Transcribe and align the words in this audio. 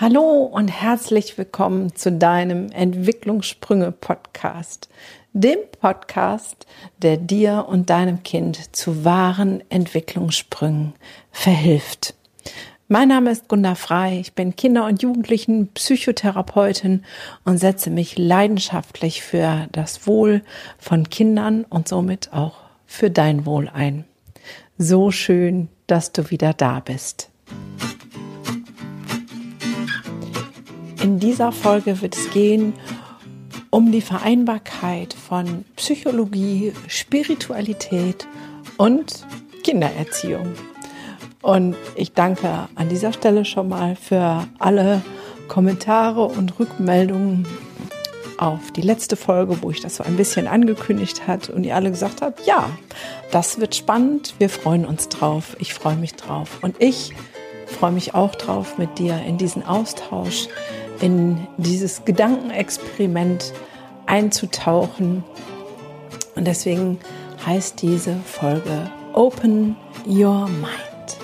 Hallo 0.00 0.44
und 0.44 0.68
herzlich 0.68 1.36
willkommen 1.36 1.94
zu 1.94 2.10
deinem 2.10 2.72
Entwicklungssprünge 2.72 3.92
Podcast, 3.92 4.88
dem 5.34 5.58
Podcast, 5.78 6.66
der 7.02 7.18
dir 7.18 7.66
und 7.68 7.90
deinem 7.90 8.22
Kind 8.22 8.74
zu 8.74 9.04
wahren 9.04 9.62
Entwicklungssprüngen 9.68 10.94
verhilft. 11.32 12.14
Mein 12.88 13.08
Name 13.08 13.30
ist 13.30 13.46
Gunda 13.48 13.74
Frei, 13.74 14.18
ich 14.20 14.32
bin 14.32 14.56
Kinder- 14.56 14.86
und 14.86 15.02
Jugendlichen 15.02 15.68
Psychotherapeutin 15.74 17.04
und 17.44 17.58
setze 17.58 17.90
mich 17.90 18.16
leidenschaftlich 18.16 19.22
für 19.22 19.68
das 19.70 20.06
Wohl 20.06 20.40
von 20.78 21.10
Kindern 21.10 21.66
und 21.68 21.88
somit 21.88 22.32
auch 22.32 22.54
für 22.86 23.10
dein 23.10 23.44
Wohl 23.44 23.68
ein. 23.68 24.06
So 24.78 25.10
schön, 25.10 25.68
dass 25.86 26.12
du 26.12 26.30
wieder 26.30 26.54
da 26.54 26.80
bist. 26.80 27.28
In 31.02 31.18
dieser 31.18 31.50
Folge 31.50 32.02
wird 32.02 32.14
es 32.14 32.30
gehen 32.30 32.74
um 33.70 33.90
die 33.90 34.02
Vereinbarkeit 34.02 35.14
von 35.14 35.64
Psychologie, 35.76 36.74
Spiritualität 36.88 38.26
und 38.76 39.24
Kindererziehung. 39.62 40.52
Und 41.40 41.76
ich 41.94 42.12
danke 42.12 42.68
an 42.74 42.88
dieser 42.90 43.14
Stelle 43.14 43.46
schon 43.46 43.68
mal 43.68 43.96
für 43.96 44.46
alle 44.58 45.00
Kommentare 45.48 46.24
und 46.24 46.58
Rückmeldungen 46.58 47.46
auf 48.36 48.70
die 48.72 48.82
letzte 48.82 49.16
Folge, 49.16 49.62
wo 49.62 49.70
ich 49.70 49.80
das 49.80 49.96
so 49.96 50.04
ein 50.04 50.16
bisschen 50.16 50.46
angekündigt 50.46 51.26
hat 51.26 51.48
und 51.48 51.64
ihr 51.64 51.76
alle 51.76 51.90
gesagt 51.90 52.20
habt, 52.20 52.46
ja, 52.46 52.68
das 53.30 53.58
wird 53.58 53.74
spannend, 53.74 54.34
wir 54.38 54.50
freuen 54.50 54.84
uns 54.84 55.08
drauf, 55.08 55.56
ich 55.60 55.72
freue 55.72 55.96
mich 55.96 56.14
drauf. 56.14 56.58
Und 56.62 56.76
ich 56.78 57.14
freue 57.66 57.92
mich 57.92 58.14
auch 58.14 58.34
drauf, 58.34 58.78
mit 58.78 58.98
dir 58.98 59.22
in 59.26 59.38
diesen 59.38 59.64
Austausch 59.64 60.48
in 61.00 61.46
dieses 61.56 62.04
Gedankenexperiment 62.04 63.52
einzutauchen. 64.06 65.24
Und 66.34 66.46
deswegen 66.46 66.98
heißt 67.44 67.80
diese 67.82 68.16
Folge 68.16 68.90
Open 69.12 69.76
Your 70.06 70.48
Mind. 70.48 71.18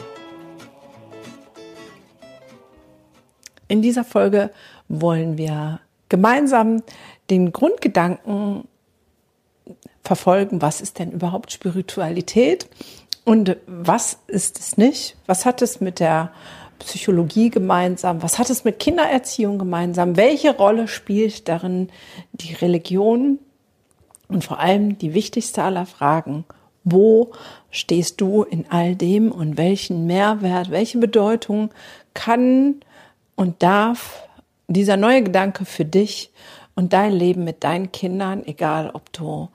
In 3.69 3.83
dieser 3.83 4.05
Folge 4.05 4.51
wollen 4.89 5.37
wir 5.39 5.81
gemeinsam 6.09 6.83
den 7.31 7.53
Grundgedanken 7.53 8.69
verfolgen, 10.05 10.63
was 10.63 10.81
ist 10.81 11.01
denn 11.01 11.11
überhaupt 11.11 11.51
Spiritualität 11.51 12.69
und 13.25 13.57
was 13.67 14.19
ist 14.29 14.61
es 14.61 14.77
nicht? 14.77 15.17
Was 15.27 15.45
hat 15.45 15.63
es 15.63 15.81
mit 15.81 15.99
der 15.99 16.31
Psychologie 16.79 17.51
gemeinsam? 17.51 18.23
Was 18.23 18.39
hat 18.39 18.51
es 18.51 18.65
mit 18.65 18.79
Kindererziehung 18.79 19.59
gemeinsam? 19.59 20.17
Welche 20.17 20.57
Rolle 20.57 20.89
spielt 20.89 21.49
darin 21.49 21.89
die 22.33 22.55
Religion? 22.55 23.39
Und 24.29 24.45
vor 24.45 24.59
allem 24.59 24.99
die 24.99 25.15
wichtigste 25.15 25.63
aller 25.63 25.87
Fragen, 25.87 26.45
wo 26.83 27.33
stehst 27.71 28.21
du 28.21 28.43
in 28.43 28.67
all 28.71 28.97
dem 28.97 29.31
und 29.31 29.57
welchen 29.57 30.07
Mehrwert, 30.07 30.71
welche 30.71 30.99
Bedeutung 30.99 31.71
kann 32.15 32.77
und 33.37 33.63
darf 33.63 34.23
dieser 34.69 34.97
neue 34.97 35.23
Gedanke 35.23 35.65
für 35.65 35.85
dich 35.85 36.33
und 36.75 36.93
dein 36.93 37.13
Leben 37.13 37.45
mit 37.45 37.65
deinen 37.65 37.93
Kindern, 37.93 38.45
egal 38.45 38.91
ob 38.93 39.13
du 39.13 39.49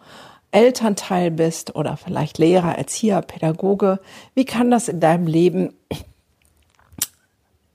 Elternteil 0.52 1.32
bist 1.32 1.76
oder 1.76 1.98
vielleicht 1.98 2.38
Lehrer, 2.38 2.78
Erzieher, 2.78 3.22
Pädagoge, 3.22 4.00
wie 4.36 4.46
kann 4.46 4.70
das 4.70 4.90
in 4.90 5.00
deinem 5.00 5.28
Leben 5.28 5.74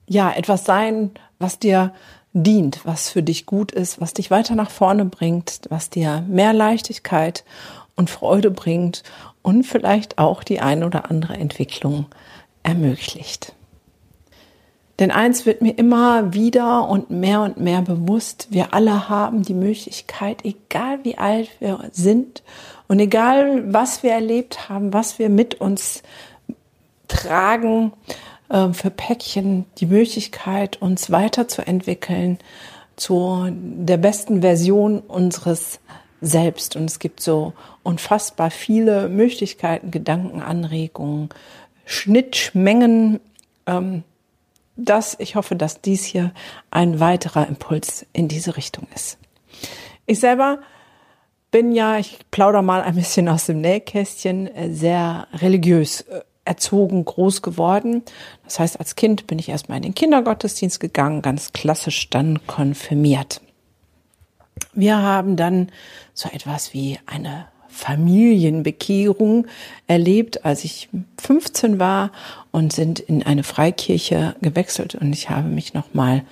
ja, 0.09 0.33
etwas 0.33 0.65
sein, 0.65 1.11
was 1.39 1.59
dir 1.59 1.93
dient, 2.33 2.81
was 2.85 3.09
für 3.09 3.23
dich 3.23 3.47
gut 3.47 3.73
ist, 3.73 4.01
was 4.01 4.13
dich 4.13 4.31
weiter 4.31 4.55
nach 4.55 4.71
vorne 4.71 5.05
bringt, 5.05 5.61
was 5.69 5.91
dir 5.91 6.25
mehr 6.29 6.53
Leichtigkeit 6.53 7.45
und 7.97 8.11
Freude 8.11 8.51
bringt 8.51 9.03
und 9.43 9.65
vielleicht 9.65 10.19
auch 10.19 10.45
die 10.45 10.61
ein 10.61 10.85
oder 10.85 11.11
andere 11.11 11.35
Entwicklung 11.35 12.07
ermöglicht. 12.63 13.55
Denn 14.99 15.11
eins 15.11 15.45
wird 15.45 15.61
mir 15.61 15.77
immer 15.77 16.33
wieder 16.33 16.89
und 16.89 17.11
mehr 17.11 17.43
und 17.43 17.59
mehr 17.59 17.83
bewusst, 17.83 18.49
wir 18.51 18.73
alle 18.73 19.09
haben 19.09 19.43
die 19.43 19.55
Möglichkeit, 19.55 20.45
egal 20.45 21.05
wie 21.05 21.19
alt 21.19 21.51
wir 21.61 21.81
sind 21.93 22.43
und 22.89 22.99
egal 22.99 23.73
was 23.73 24.03
wir 24.03 24.13
erlebt 24.13 24.69
haben, 24.69 24.95
was 24.95 25.19
wir 25.19 25.29
mit 25.29 25.61
uns 25.61 26.03
tragen, 27.09 27.93
ähm, 28.51 28.75
für 28.75 28.91
Päckchen 28.91 29.67
die 29.79 29.87
Möglichkeit, 29.87 30.81
uns 30.81 31.11
weiterzuentwickeln 31.11 32.39
zu 32.97 33.49
der 33.51 33.99
besten 33.99 34.41
Version 34.41 35.01
unseres 35.01 35.81
Selbst. 36.21 36.77
Und 36.77 36.87
es 36.87 36.99
gibt 36.99 37.21
so 37.21 37.53
unfassbar 37.83 38.51
viele 38.51 39.09
Möglichkeiten, 39.09 39.91
Gedankenanregungen, 39.91 41.29
Schnittmengen. 41.85 43.21
Ähm, 43.67 44.03
das, 44.77 45.17
ich 45.19 45.37
hoffe, 45.37 45.57
dass 45.57 45.81
dies 45.81 46.05
hier 46.05 46.33
ein 46.71 47.01
weiterer 47.01 47.47
Impuls 47.47 48.07
in 48.13 48.29
diese 48.29 48.57
Richtung 48.57 48.87
ist. 48.95 49.19
Ich 50.07 50.21
selber 50.21 50.59
bin 51.51 51.73
ja, 51.73 51.99
ich 51.99 52.19
plauder 52.31 52.63
mal 52.63 52.83
ein 52.83 52.95
bisschen 52.95 53.29
aus 53.29 53.47
dem 53.47 53.61
Nähkästchen, 53.61 54.47
äh, 54.55 54.71
sehr 54.71 55.27
religiös 55.33 56.03
äh, 56.03 56.23
erzogen, 56.47 57.05
groß 57.05 57.43
geworden. 57.43 58.03
Das 58.45 58.59
heißt, 58.59 58.79
als 58.79 58.97
Kind 58.97 59.27
bin 59.27 59.39
ich 59.39 59.49
erstmal 59.49 59.79
in 59.79 59.83
den 59.83 59.95
Kindergottesdienst 59.95 60.81
gegangen, 60.81 61.23
ganz 61.23 61.53
klassisch 61.53 62.11
dann 62.11 62.47
konfirmiert. 62.47 63.41
Wir 64.73 65.03
haben 65.03 65.37
dann 65.37 65.71
so 66.15 66.29
etwas 66.31 66.73
wie 66.73 66.99
eine 67.07 67.47
Familienbekehrung 67.69 69.47
erlebt, 69.87 70.45
als 70.47 70.65
ich 70.65 70.89
15 71.19 71.79
war 71.79 72.11
und 72.51 72.73
sind 72.73 73.01
in 73.01 73.23
eine 73.23 73.43
Freikirche 73.43 74.35
gewechselt 74.41 74.95
und 74.95 75.13
ich 75.13 75.29
habe 75.29 75.49
mich 75.49 75.75
nochmal 75.75 76.25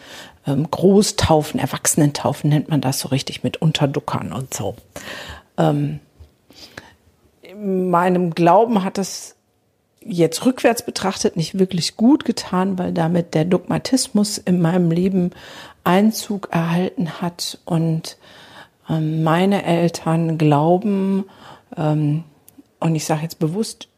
ähm, 0.47 0.71
Großtaufen, 0.71 1.61
Erwachsenentaufen 1.61 2.49
nennt 2.49 2.71
man 2.71 2.81
das 2.81 3.01
so 3.01 3.09
richtig 3.09 3.43
mit 3.43 3.59
Unterduckern 3.59 4.33
und 4.33 4.55
so. 4.55 4.75
Ähm, 5.59 6.01
meinem 7.55 8.31
Glauben 8.35 8.83
hat 8.83 8.99
es 8.99 9.37
jetzt 10.07 10.45
rückwärts 10.45 10.85
betrachtet 10.85 11.37
nicht 11.37 11.59
wirklich 11.59 11.97
gut 11.97 12.25
getan, 12.25 12.79
weil 12.79 12.93
damit 12.93 13.35
der 13.35 13.45
Dogmatismus 13.45 14.39
in 14.39 14.61
meinem 14.61 14.91
Leben 14.91 15.31
Einzug 15.83 16.49
erhalten 16.51 17.21
hat 17.21 17.59
und 17.65 18.17
ähm, 18.89 19.23
meine 19.23 19.65
Eltern 19.65 20.39
glauben, 20.39 21.25
ähm, 21.77 22.25
und 22.81 22.95
ich 22.95 23.05
sage 23.05 23.23
jetzt 23.23 23.39
bewusst, 23.39 23.89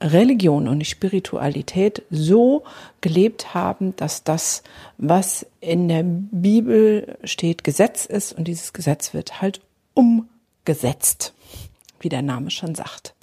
Religion 0.00 0.68
und 0.68 0.80
die 0.80 0.84
Spiritualität 0.84 2.02
so 2.10 2.64
gelebt 3.00 3.54
haben, 3.54 3.96
dass 3.96 4.24
das, 4.24 4.62
was 4.98 5.46
in 5.60 5.88
der 5.88 6.02
Bibel 6.04 7.16
steht, 7.24 7.64
Gesetz 7.64 8.04
ist 8.04 8.32
und 8.32 8.46
dieses 8.46 8.72
Gesetz 8.72 9.14
wird 9.14 9.40
halt 9.40 9.60
umgesetzt, 9.94 11.32
wie 12.00 12.10
der 12.10 12.22
Name 12.22 12.50
schon 12.50 12.74
sagt. 12.74 13.15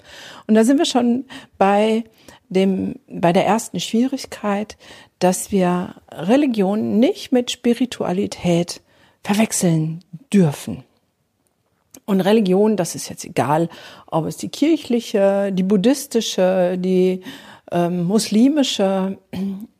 Und 0.47 0.55
da 0.55 0.63
sind 0.63 0.77
wir 0.77 0.85
schon 0.85 1.25
bei 1.57 2.03
dem, 2.49 2.95
bei 3.07 3.33
der 3.33 3.45
ersten 3.45 3.79
Schwierigkeit, 3.79 4.77
dass 5.19 5.51
wir 5.51 5.95
Religion 6.11 6.99
nicht 6.99 7.31
mit 7.31 7.51
Spiritualität 7.51 8.81
verwechseln 9.23 10.03
dürfen. 10.31 10.83
Und 12.05 12.21
Religion, 12.21 12.75
das 12.75 12.95
ist 12.95 13.09
jetzt 13.09 13.23
egal, 13.23 13.69
ob 14.07 14.25
es 14.25 14.37
die 14.37 14.49
kirchliche, 14.49 15.51
die 15.53 15.63
buddhistische, 15.63 16.77
die 16.77 17.21
ähm, 17.71 18.03
muslimische 18.03 19.17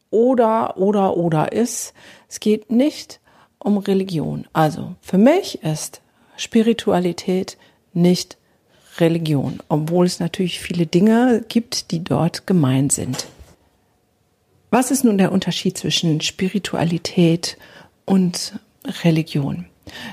oder, 0.09 0.77
oder, 0.77 1.17
oder 1.17 1.51
ist. 1.51 1.93
Es 2.29 2.39
geht 2.39 2.71
nicht 2.71 3.19
um 3.59 3.77
Religion. 3.77 4.47
Also 4.53 4.95
für 5.01 5.17
mich 5.17 5.63
ist 5.63 6.01
Spiritualität 6.37 7.57
nicht 7.93 8.37
Religion, 8.99 9.59
obwohl 9.69 10.05
es 10.05 10.19
natürlich 10.19 10.59
viele 10.59 10.85
Dinge 10.85 11.43
gibt, 11.47 11.91
die 11.91 12.03
dort 12.03 12.45
gemein 12.47 12.89
sind. 12.89 13.27
Was 14.69 14.91
ist 14.91 15.03
nun 15.03 15.17
der 15.17 15.31
Unterschied 15.31 15.77
zwischen 15.77 16.21
Spiritualität 16.21 17.57
und 18.05 18.59
Religion? 19.03 19.65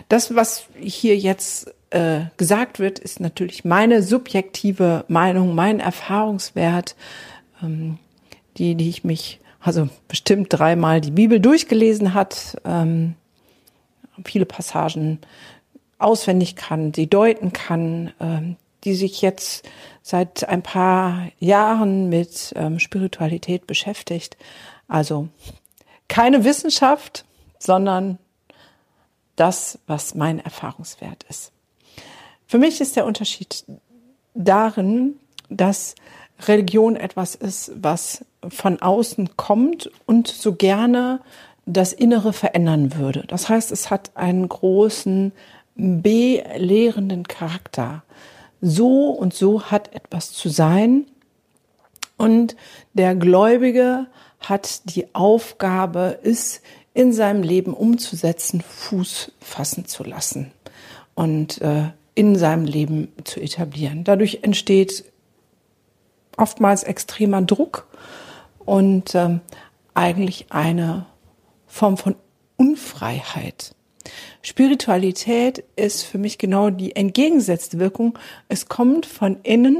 Das, 0.08 0.34
was 0.34 0.64
hier 0.78 1.16
jetzt 1.16 1.72
äh, 1.90 2.22
gesagt 2.36 2.78
wird, 2.78 2.98
ist 2.98 3.20
natürlich 3.20 3.64
meine 3.64 4.02
subjektive 4.02 5.04
Meinung, 5.08 5.54
mein 5.54 5.80
Erfahrungswert, 5.80 6.94
ähm, 7.62 7.98
die, 8.56 8.74
die 8.74 8.88
ich 8.88 9.04
mich 9.04 9.40
also 9.60 9.88
bestimmt 10.08 10.48
dreimal 10.50 11.00
die 11.00 11.10
Bibel 11.10 11.38
durchgelesen 11.38 12.14
hat, 12.14 12.56
ähm, 12.64 13.14
viele 14.24 14.46
Passagen 14.46 15.18
auswendig 15.98 16.56
kann, 16.56 16.94
sie 16.94 17.06
deuten 17.08 17.52
kann, 17.52 18.12
ähm, 18.20 18.56
die 18.84 18.94
sich 18.94 19.22
jetzt 19.22 19.68
seit 20.02 20.48
ein 20.48 20.62
paar 20.62 21.28
Jahren 21.38 22.08
mit 22.08 22.52
ähm, 22.56 22.78
Spiritualität 22.78 23.66
beschäftigt. 23.66 24.36
Also 24.88 25.28
keine 26.08 26.44
Wissenschaft, 26.44 27.24
sondern 27.58 28.18
das, 29.36 29.78
was 29.86 30.14
mein 30.14 30.38
Erfahrungswert 30.38 31.24
ist. 31.28 31.52
Für 32.46 32.58
mich 32.58 32.80
ist 32.80 32.96
der 32.96 33.06
Unterschied 33.06 33.64
darin, 34.34 35.14
dass 35.48 35.94
Religion 36.46 36.96
etwas 36.96 37.34
ist, 37.34 37.72
was 37.76 38.24
von 38.48 38.80
außen 38.80 39.36
kommt 39.36 39.90
und 40.06 40.28
so 40.28 40.54
gerne 40.54 41.20
das 41.66 41.92
Innere 41.92 42.32
verändern 42.32 42.96
würde. 42.96 43.24
Das 43.28 43.48
heißt, 43.48 43.70
es 43.70 43.90
hat 43.90 44.16
einen 44.16 44.48
großen 44.48 45.32
belehrenden 45.76 47.24
Charakter. 47.24 48.02
So 48.60 49.10
und 49.10 49.34
so 49.34 49.64
hat 49.70 49.94
etwas 49.94 50.32
zu 50.32 50.48
sein. 50.48 51.06
Und 52.16 52.56
der 52.92 53.14
Gläubige 53.14 54.06
hat 54.40 54.82
die 54.94 55.14
Aufgabe, 55.14 56.18
es 56.22 56.60
in 56.92 57.12
seinem 57.12 57.42
Leben 57.42 57.72
umzusetzen, 57.72 58.60
Fuß 58.60 59.32
fassen 59.40 59.86
zu 59.86 60.02
lassen 60.02 60.52
und 61.14 61.60
äh, 61.60 61.90
in 62.14 62.36
seinem 62.36 62.64
Leben 62.64 63.12
zu 63.24 63.40
etablieren. 63.40 64.04
Dadurch 64.04 64.40
entsteht 64.42 65.04
oftmals 66.36 66.82
extremer 66.82 67.42
Druck 67.42 67.86
und 68.58 69.14
ähm, 69.14 69.40
eigentlich 69.94 70.46
eine 70.50 71.06
Form 71.66 71.96
von 71.96 72.16
Unfreiheit. 72.56 73.74
Spiritualität 74.42 75.64
ist 75.76 76.02
für 76.02 76.18
mich 76.18 76.38
genau 76.38 76.70
die 76.70 76.96
entgegengesetzte 76.96 77.78
Wirkung. 77.78 78.18
Es 78.48 78.68
kommt 78.68 79.06
von 79.06 79.38
innen 79.42 79.78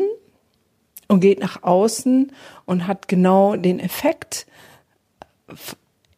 und 1.09 1.21
geht 1.21 1.41
nach 1.41 1.62
außen 1.62 2.32
und 2.67 2.87
hat 2.87 3.09
genau 3.09 3.56
den 3.56 3.81
Effekt, 3.81 4.47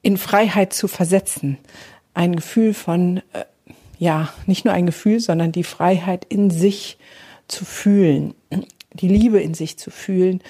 in 0.02 0.16
Freiheit 0.16 0.72
zu 0.72 0.88
versetzen. 0.88 1.58
Ein 2.12 2.36
Gefühl 2.36 2.74
von, 2.74 3.18
äh, 3.32 3.44
ja, 3.98 4.32
nicht 4.46 4.64
nur 4.64 4.74
ein 4.74 4.86
Gefühl, 4.86 5.20
sondern 5.20 5.52
die 5.52 5.64
Freiheit 5.64 6.26
in 6.28 6.50
sich 6.50 6.98
zu 7.48 7.64
fühlen, 7.64 8.34
die 8.92 9.08
Liebe 9.08 9.40
in 9.40 9.54
sich 9.54 9.78
zu 9.78 9.90
fühlen 9.90 10.42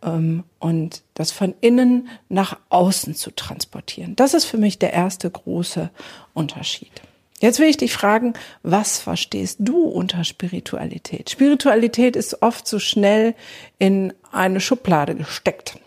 und 0.00 1.02
das 1.14 1.32
von 1.32 1.54
innen 1.60 2.08
nach 2.28 2.58
außen 2.68 3.14
zu 3.14 3.30
transportieren. 3.30 4.14
Das 4.14 4.34
ist 4.34 4.44
für 4.44 4.58
mich 4.58 4.78
der 4.78 4.92
erste 4.92 5.30
große 5.30 5.90
Unterschied. 6.34 6.92
Jetzt 7.40 7.58
will 7.58 7.68
ich 7.68 7.76
dich 7.76 7.92
fragen, 7.92 8.32
was 8.62 8.98
verstehst 8.98 9.58
du 9.60 9.82
unter 9.82 10.24
Spiritualität? 10.24 11.30
Spiritualität 11.30 12.16
ist 12.16 12.42
oft 12.42 12.66
so 12.66 12.78
schnell 12.78 13.34
in 13.78 14.14
eine 14.32 14.60
Schublade 14.60 15.14
gesteckt. 15.14 15.78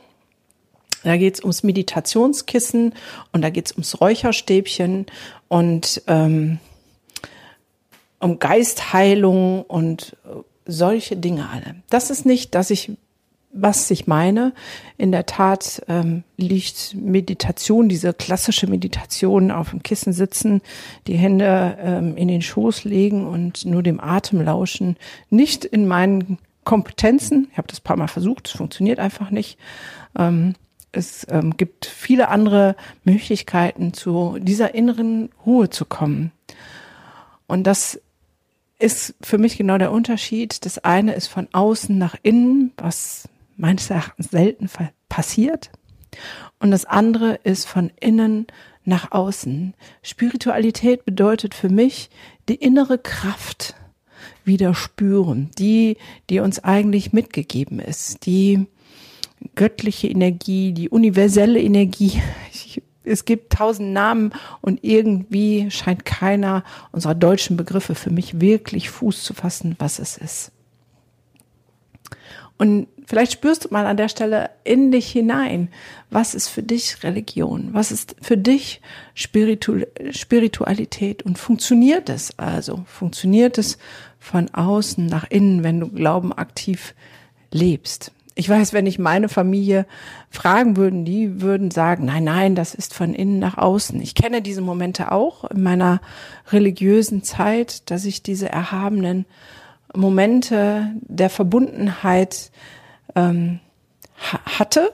Da 1.03 1.17
geht's 1.17 1.41
ums 1.41 1.63
Meditationskissen 1.63 2.93
und 3.31 3.41
da 3.41 3.49
geht's 3.49 3.71
ums 3.71 3.99
Räucherstäbchen 4.01 5.05
und 5.47 6.03
ähm, 6.07 6.59
um 8.19 8.37
Geistheilung 8.37 9.63
und 9.63 10.17
solche 10.65 11.15
Dinge 11.15 11.49
alle. 11.49 11.75
Das 11.89 12.09
ist 12.09 12.25
nicht, 12.25 12.53
dass 12.53 12.69
ich 12.69 12.91
was 13.51 13.89
ich 13.89 14.07
meine. 14.07 14.53
In 14.97 15.11
der 15.11 15.25
Tat 15.25 15.81
ähm, 15.87 16.23
liegt 16.37 16.95
Meditation, 16.95 17.89
diese 17.89 18.13
klassische 18.13 18.67
Meditation 18.67 19.51
auf 19.51 19.71
dem 19.71 19.83
Kissen 19.83 20.13
sitzen, 20.13 20.61
die 21.07 21.17
Hände 21.17 21.77
ähm, 21.81 22.15
in 22.15 22.27
den 22.27 22.41
Schoß 22.41 22.83
legen 22.83 23.27
und 23.27 23.65
nur 23.65 23.83
dem 23.83 23.99
Atem 23.99 24.41
lauschen, 24.41 24.97
nicht 25.29 25.65
in 25.65 25.87
meinen 25.87 26.37
Kompetenzen. 26.63 27.47
Ich 27.51 27.57
habe 27.57 27.67
das 27.67 27.79
paar 27.79 27.97
Mal 27.97 28.07
versucht, 28.07 28.47
es 28.47 28.53
funktioniert 28.53 28.99
einfach 28.99 29.31
nicht. 29.31 29.57
Ähm, 30.17 30.53
es 30.91 31.25
ähm, 31.29 31.57
gibt 31.57 31.85
viele 31.85 32.29
andere 32.29 32.75
Möglichkeiten, 33.03 33.93
zu 33.93 34.37
dieser 34.39 34.73
inneren 34.73 35.29
Ruhe 35.45 35.69
zu 35.69 35.85
kommen. 35.85 36.31
Und 37.47 37.65
das 37.65 37.99
ist 38.79 39.13
für 39.21 39.37
mich 39.37 39.57
genau 39.57 39.77
der 39.77 39.91
Unterschied. 39.91 40.65
Das 40.65 40.79
eine 40.79 41.13
ist 41.13 41.27
von 41.27 41.47
außen 41.51 41.97
nach 41.97 42.15
innen, 42.23 42.71
was 42.77 43.27
meines 43.59 43.89
Erachtens 43.89 44.31
selten 44.31 44.69
passiert. 45.09 45.69
Und 46.59 46.71
das 46.71 46.85
andere 46.85 47.39
ist 47.43 47.65
von 47.65 47.91
innen 47.99 48.47
nach 48.85 49.11
außen. 49.11 49.73
Spiritualität 50.01 51.05
bedeutet 51.05 51.53
für 51.53 51.69
mich 51.69 52.09
die 52.47 52.55
innere 52.55 52.97
Kraft 52.97 53.75
wieder 54.43 54.73
spüren, 54.73 55.51
die, 55.57 55.97
die 56.29 56.39
uns 56.39 56.63
eigentlich 56.63 57.13
mitgegeben 57.13 57.79
ist, 57.79 58.25
die 58.25 58.65
göttliche 59.55 60.07
Energie, 60.07 60.73
die 60.73 60.89
universelle 60.89 61.61
Energie. 61.61 62.21
Ich, 62.51 62.81
es 63.03 63.25
gibt 63.25 63.53
tausend 63.53 63.91
Namen 63.91 64.33
und 64.61 64.83
irgendwie 64.83 65.71
scheint 65.71 66.05
keiner 66.05 66.63
unserer 66.91 67.15
deutschen 67.15 67.57
Begriffe 67.57 67.95
für 67.95 68.11
mich 68.11 68.39
wirklich 68.39 68.89
Fuß 68.89 69.23
zu 69.23 69.33
fassen, 69.33 69.75
was 69.79 69.99
es 69.99 70.17
ist. 70.17 70.51
Und 72.59 72.87
vielleicht 73.07 73.31
spürst 73.31 73.65
du 73.65 73.69
mal 73.71 73.87
an 73.87 73.95
der 73.95 74.09
Stelle 74.09 74.49
in 74.65 74.91
dich 74.91 75.09
hinein. 75.09 75.69
Was 76.09 76.35
ist 76.35 76.49
für 76.49 76.61
dich 76.61 77.03
Religion? 77.03 77.69
Was 77.71 77.89
ist 77.91 78.17
für 78.21 78.35
dich 78.35 78.81
Spiritu 79.15 79.85
Spiritualität? 80.11 81.23
Und 81.23 81.37
funktioniert 81.39 82.09
es 82.09 82.37
also? 82.37 82.83
Funktioniert 82.85 83.57
es 83.57 83.77
von 84.19 84.53
außen 84.53 85.05
nach 85.05 85.25
innen, 85.29 85.63
wenn 85.63 85.79
du 85.79 85.87
Glauben 85.87 86.33
aktiv 86.33 86.93
lebst? 87.49 88.11
Ich 88.35 88.49
weiß, 88.49 88.73
wenn 88.73 88.85
ich 88.85 88.99
meine 88.99 89.29
Familie 89.29 89.85
fragen 90.29 90.75
würden, 90.75 91.05
die 91.05 91.41
würden 91.41 91.71
sagen, 91.71 92.05
nein, 92.05 92.25
nein, 92.25 92.55
das 92.55 92.75
ist 92.75 92.93
von 92.93 93.13
innen 93.13 93.39
nach 93.39 93.57
außen. 93.57 94.01
Ich 94.01 94.15
kenne 94.15 94.41
diese 94.41 94.61
Momente 94.61 95.13
auch 95.13 95.45
in 95.45 95.63
meiner 95.63 96.01
religiösen 96.51 97.23
Zeit, 97.23 97.89
dass 97.89 98.03
ich 98.03 98.21
diese 98.21 98.49
erhabenen 98.49 99.25
Momente 99.95 100.93
der 101.01 101.29
Verbundenheit 101.29 102.51
ähm, 103.15 103.59
hatte. 104.15 104.91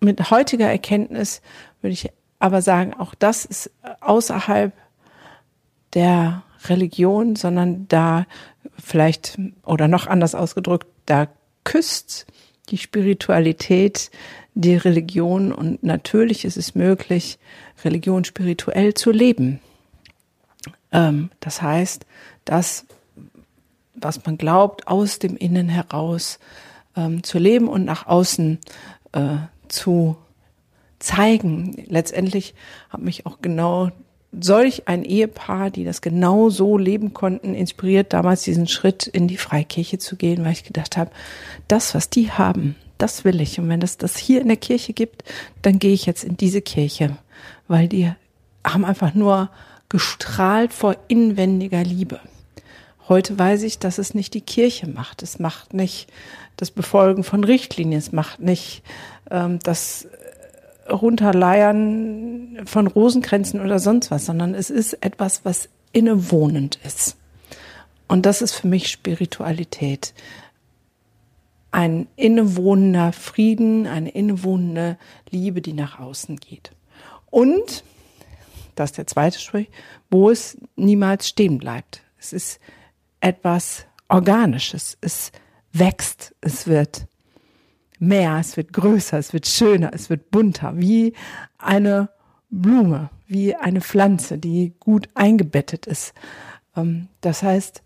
Mit 0.00 0.30
heutiger 0.30 0.68
Erkenntnis 0.68 1.42
würde 1.80 1.94
ich 1.94 2.10
aber 2.38 2.60
sagen, 2.60 2.94
auch 2.94 3.14
das 3.14 3.44
ist 3.44 3.70
außerhalb 4.00 4.72
der 5.94 6.42
Religion, 6.64 7.36
sondern 7.36 7.86
da 7.88 8.26
vielleicht 8.78 9.38
oder 9.64 9.88
noch 9.88 10.06
anders 10.06 10.34
ausgedrückt, 10.34 10.86
da 11.06 11.28
küsst 11.64 12.26
die 12.68 12.78
Spiritualität 12.78 14.10
die 14.54 14.76
Religion 14.76 15.52
und 15.52 15.82
natürlich 15.82 16.44
ist 16.44 16.56
es 16.56 16.74
möglich, 16.74 17.38
Religion 17.84 18.24
spirituell 18.24 18.94
zu 18.94 19.10
leben. 19.10 19.60
Ähm, 20.92 21.30
das 21.40 21.62
heißt, 21.62 22.06
das 22.44 22.86
was 23.94 24.24
man 24.24 24.38
glaubt, 24.38 24.88
aus 24.88 25.18
dem 25.18 25.36
Innen 25.36 25.68
heraus 25.68 26.38
ähm, 26.96 27.22
zu 27.22 27.38
leben 27.38 27.68
und 27.68 27.84
nach 27.84 28.06
außen 28.06 28.58
äh, 29.12 29.36
zu 29.68 30.16
zeigen. 30.98 31.84
Letztendlich 31.88 32.54
hat 32.90 33.02
mich 33.02 33.26
auch 33.26 33.38
genau 33.42 33.90
solch 34.32 34.88
ein 34.88 35.04
Ehepaar, 35.04 35.70
die 35.70 35.84
das 35.84 36.00
genau 36.00 36.48
so 36.48 36.78
leben 36.78 37.12
konnten, 37.12 37.54
inspiriert, 37.54 38.12
damals 38.12 38.42
diesen 38.42 38.66
Schritt 38.66 39.06
in 39.06 39.28
die 39.28 39.36
Freikirche 39.36 39.98
zu 39.98 40.16
gehen, 40.16 40.44
weil 40.44 40.52
ich 40.52 40.64
gedacht 40.64 40.96
habe, 40.96 41.10
das, 41.68 41.94
was 41.94 42.08
die 42.08 42.30
haben, 42.30 42.76
das 42.96 43.24
will 43.24 43.40
ich. 43.40 43.58
Und 43.58 43.68
wenn 43.68 43.82
es 43.82 43.98
das 43.98 44.16
hier 44.16 44.40
in 44.40 44.48
der 44.48 44.56
Kirche 44.56 44.94
gibt, 44.94 45.24
dann 45.60 45.78
gehe 45.78 45.92
ich 45.92 46.06
jetzt 46.06 46.24
in 46.24 46.36
diese 46.36 46.62
Kirche, 46.62 47.16
weil 47.68 47.88
die 47.88 48.10
haben 48.64 48.84
einfach 48.84 49.12
nur 49.12 49.50
gestrahlt 49.90 50.72
vor 50.72 50.96
inwendiger 51.08 51.84
Liebe. 51.84 52.20
Heute 53.12 53.38
weiß 53.38 53.64
ich, 53.64 53.78
dass 53.78 53.98
es 53.98 54.14
nicht 54.14 54.32
die 54.32 54.40
Kirche 54.40 54.86
macht. 54.88 55.22
Es 55.22 55.38
macht 55.38 55.74
nicht 55.74 56.10
das 56.56 56.70
Befolgen 56.70 57.24
von 57.24 57.44
Richtlinien. 57.44 57.98
Es 57.98 58.10
macht 58.10 58.40
nicht 58.40 58.82
ähm, 59.30 59.58
das 59.58 60.08
Runterleiern 60.90 62.62
von 62.64 62.86
Rosenkränzen 62.86 63.60
oder 63.60 63.80
sonst 63.80 64.10
was, 64.10 64.24
sondern 64.24 64.54
es 64.54 64.70
ist 64.70 64.94
etwas, 65.04 65.44
was 65.44 65.68
innewohnend 65.92 66.78
ist. 66.86 67.18
Und 68.08 68.24
das 68.24 68.40
ist 68.40 68.54
für 68.54 68.66
mich 68.66 68.88
Spiritualität. 68.88 70.14
Ein 71.70 72.06
innewohnender 72.16 73.12
Frieden, 73.12 73.86
eine 73.86 74.08
innewohnende 74.08 74.96
Liebe, 75.28 75.60
die 75.60 75.74
nach 75.74 76.00
außen 76.00 76.36
geht. 76.36 76.72
Und, 77.28 77.84
das 78.74 78.92
ist 78.92 78.96
der 78.96 79.06
zweite 79.06 79.38
Sprich, 79.38 79.68
wo 80.10 80.30
es 80.30 80.56
niemals 80.76 81.28
stehen 81.28 81.58
bleibt. 81.58 82.00
Es 82.18 82.32
ist 82.32 82.58
etwas 83.22 83.86
Organisches. 84.08 84.98
Es 85.00 85.32
wächst, 85.72 86.34
es 86.42 86.66
wird 86.66 87.06
mehr, 87.98 88.36
es 88.38 88.56
wird 88.56 88.72
größer, 88.72 89.18
es 89.18 89.32
wird 89.32 89.46
schöner, 89.46 89.92
es 89.94 90.10
wird 90.10 90.30
bunter, 90.30 90.72
wie 90.76 91.14
eine 91.56 92.10
Blume, 92.50 93.08
wie 93.26 93.54
eine 93.54 93.80
Pflanze, 93.80 94.36
die 94.36 94.74
gut 94.78 95.08
eingebettet 95.14 95.86
ist. 95.86 96.12
Ähm, 96.76 97.08
das 97.22 97.42
heißt, 97.42 97.82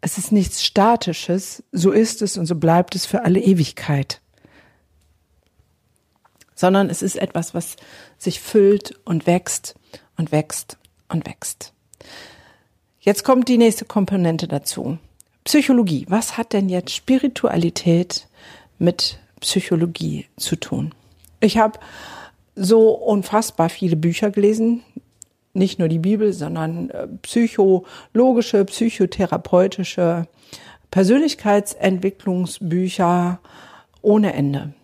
es 0.00 0.18
ist 0.18 0.32
nichts 0.32 0.64
Statisches, 0.64 1.62
so 1.70 1.92
ist 1.92 2.22
es 2.22 2.36
und 2.36 2.46
so 2.46 2.56
bleibt 2.56 2.94
es 2.96 3.06
für 3.06 3.24
alle 3.24 3.40
Ewigkeit. 3.40 4.20
sondern 6.58 6.90
es 6.90 7.02
ist 7.02 7.14
etwas, 7.14 7.54
was 7.54 7.76
sich 8.18 8.40
füllt 8.40 8.98
und 9.04 9.28
wächst 9.28 9.76
und 10.16 10.32
wächst 10.32 10.76
und 11.08 11.24
wächst. 11.24 11.72
Jetzt 13.08 13.24
kommt 13.24 13.48
die 13.48 13.56
nächste 13.56 13.86
Komponente 13.86 14.46
dazu. 14.46 14.98
Psychologie. 15.44 16.04
Was 16.10 16.36
hat 16.36 16.52
denn 16.52 16.68
jetzt 16.68 16.94
Spiritualität 16.94 18.28
mit 18.78 19.18
Psychologie 19.40 20.26
zu 20.36 20.56
tun? 20.56 20.94
Ich 21.40 21.56
habe 21.56 21.78
so 22.54 22.90
unfassbar 22.90 23.70
viele 23.70 23.96
Bücher 23.96 24.30
gelesen, 24.30 24.82
nicht 25.54 25.78
nur 25.78 25.88
die 25.88 26.00
Bibel, 26.00 26.34
sondern 26.34 26.90
äh, 26.90 27.08
psychologische, 27.22 28.66
psychotherapeutische 28.66 30.26
Persönlichkeitsentwicklungsbücher 30.90 33.40
ohne 34.02 34.34
Ende. 34.34 34.74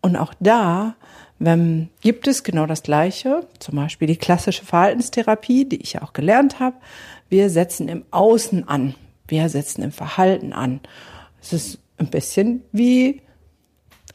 Und 0.00 0.16
auch 0.16 0.34
da 0.40 0.96
wenn, 1.38 1.90
gibt 2.00 2.26
es 2.26 2.42
genau 2.42 2.66
das 2.66 2.82
Gleiche, 2.82 3.46
zum 3.58 3.76
Beispiel 3.76 4.08
die 4.08 4.16
klassische 4.16 4.64
Verhaltenstherapie, 4.64 5.64
die 5.64 5.82
ich 5.82 5.94
ja 5.94 6.02
auch 6.02 6.12
gelernt 6.12 6.60
habe. 6.60 6.76
Wir 7.34 7.50
setzen 7.50 7.88
im 7.88 8.04
Außen 8.12 8.68
an, 8.68 8.94
wir 9.26 9.48
setzen 9.48 9.82
im 9.82 9.90
Verhalten 9.90 10.52
an. 10.52 10.78
Es 11.42 11.52
ist 11.52 11.78
ein 11.96 12.06
bisschen 12.06 12.62
wie 12.70 13.22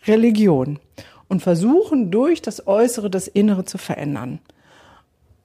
Religion 0.07 0.79
und 1.27 1.41
versuchen 1.41 2.11
durch 2.11 2.41
das 2.41 2.65
Äußere 2.65 3.09
das 3.09 3.27
Innere 3.27 3.65
zu 3.65 3.77
verändern. 3.77 4.39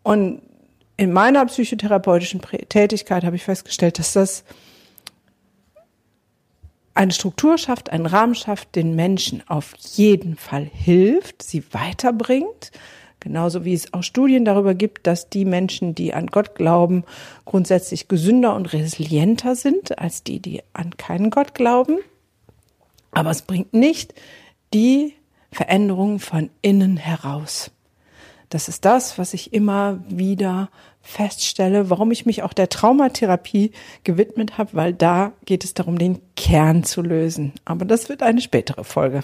Und 0.04 0.40
in 0.96 1.12
meiner 1.12 1.44
psychotherapeutischen 1.46 2.42
Tätigkeit 2.68 3.24
habe 3.24 3.34
ich 3.34 3.42
festgestellt, 3.42 3.98
dass 3.98 4.12
das 4.12 4.44
eine 6.94 7.10
Struktur 7.10 7.58
schafft, 7.58 7.90
einen 7.90 8.06
Rahmen 8.06 8.36
schafft, 8.36 8.76
den 8.76 8.94
Menschen 8.94 9.42
auf 9.48 9.74
jeden 9.96 10.36
Fall 10.36 10.70
hilft, 10.72 11.42
sie 11.42 11.64
weiterbringt. 11.72 12.70
Genauso 13.24 13.64
wie 13.64 13.72
es 13.72 13.94
auch 13.94 14.02
Studien 14.02 14.44
darüber 14.44 14.74
gibt, 14.74 15.06
dass 15.06 15.30
die 15.30 15.46
Menschen, 15.46 15.94
die 15.94 16.12
an 16.12 16.26
Gott 16.26 16.54
glauben, 16.54 17.04
grundsätzlich 17.46 18.06
gesünder 18.06 18.54
und 18.54 18.74
resilienter 18.74 19.56
sind 19.56 19.98
als 19.98 20.22
die, 20.24 20.40
die 20.40 20.62
an 20.74 20.98
keinen 20.98 21.30
Gott 21.30 21.54
glauben. 21.54 22.00
Aber 23.12 23.30
es 23.30 23.40
bringt 23.40 23.72
nicht 23.72 24.12
die 24.74 25.14
Veränderung 25.50 26.18
von 26.18 26.50
innen 26.60 26.98
heraus. 26.98 27.70
Das 28.50 28.68
ist 28.68 28.84
das, 28.84 29.16
was 29.16 29.32
ich 29.32 29.54
immer 29.54 30.04
wieder 30.06 30.68
feststelle, 31.00 31.88
warum 31.88 32.10
ich 32.10 32.26
mich 32.26 32.42
auch 32.42 32.52
der 32.52 32.68
Traumatherapie 32.68 33.72
gewidmet 34.04 34.58
habe, 34.58 34.74
weil 34.74 34.92
da 34.92 35.32
geht 35.46 35.64
es 35.64 35.72
darum, 35.72 35.96
den 35.96 36.20
Kern 36.36 36.84
zu 36.84 37.00
lösen. 37.00 37.54
Aber 37.64 37.86
das 37.86 38.10
wird 38.10 38.22
eine 38.22 38.42
spätere 38.42 38.84
Folge. 38.84 39.22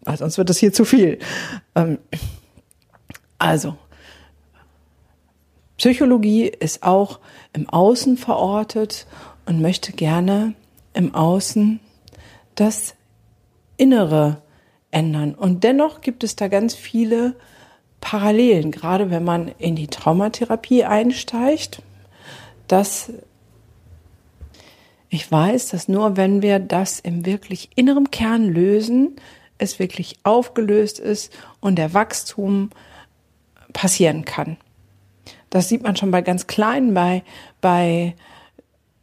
Weil 0.00 0.16
sonst 0.16 0.38
wird 0.38 0.48
es 0.48 0.56
hier 0.56 0.72
zu 0.72 0.86
viel. 0.86 1.18
Ähm, 1.74 1.98
also, 3.38 3.76
Psychologie 5.76 6.46
ist 6.46 6.82
auch 6.82 7.20
im 7.52 7.68
Außen 7.68 8.16
verortet 8.16 9.06
und 9.44 9.60
möchte 9.60 9.92
gerne 9.92 10.54
im 10.94 11.14
Außen 11.14 11.80
das 12.54 12.94
Innere 13.76 14.42
ändern. 14.90 15.34
Und 15.34 15.64
dennoch 15.64 16.00
gibt 16.00 16.24
es 16.24 16.34
da 16.34 16.48
ganz 16.48 16.74
viele 16.74 17.36
Parallelen, 18.00 18.70
gerade 18.70 19.10
wenn 19.10 19.24
man 19.24 19.48
in 19.58 19.76
die 19.76 19.88
Traumatherapie 19.88 20.84
einsteigt, 20.84 21.82
dass 22.68 23.12
ich 25.08 25.30
weiß, 25.30 25.68
dass 25.68 25.88
nur 25.88 26.16
wenn 26.16 26.42
wir 26.42 26.58
das 26.58 27.00
im 27.00 27.26
wirklich 27.26 27.70
inneren 27.74 28.10
Kern 28.10 28.46
lösen, 28.46 29.16
es 29.58 29.78
wirklich 29.78 30.18
aufgelöst 30.24 30.98
ist 30.98 31.32
und 31.60 31.76
der 31.76 31.94
Wachstum 31.94 32.70
passieren 33.76 34.24
kann. 34.24 34.56
Das 35.50 35.68
sieht 35.68 35.82
man 35.82 35.96
schon 35.96 36.10
bei 36.10 36.22
ganz 36.22 36.46
kleinen, 36.46 36.94
bei, 36.94 37.22
bei 37.60 38.14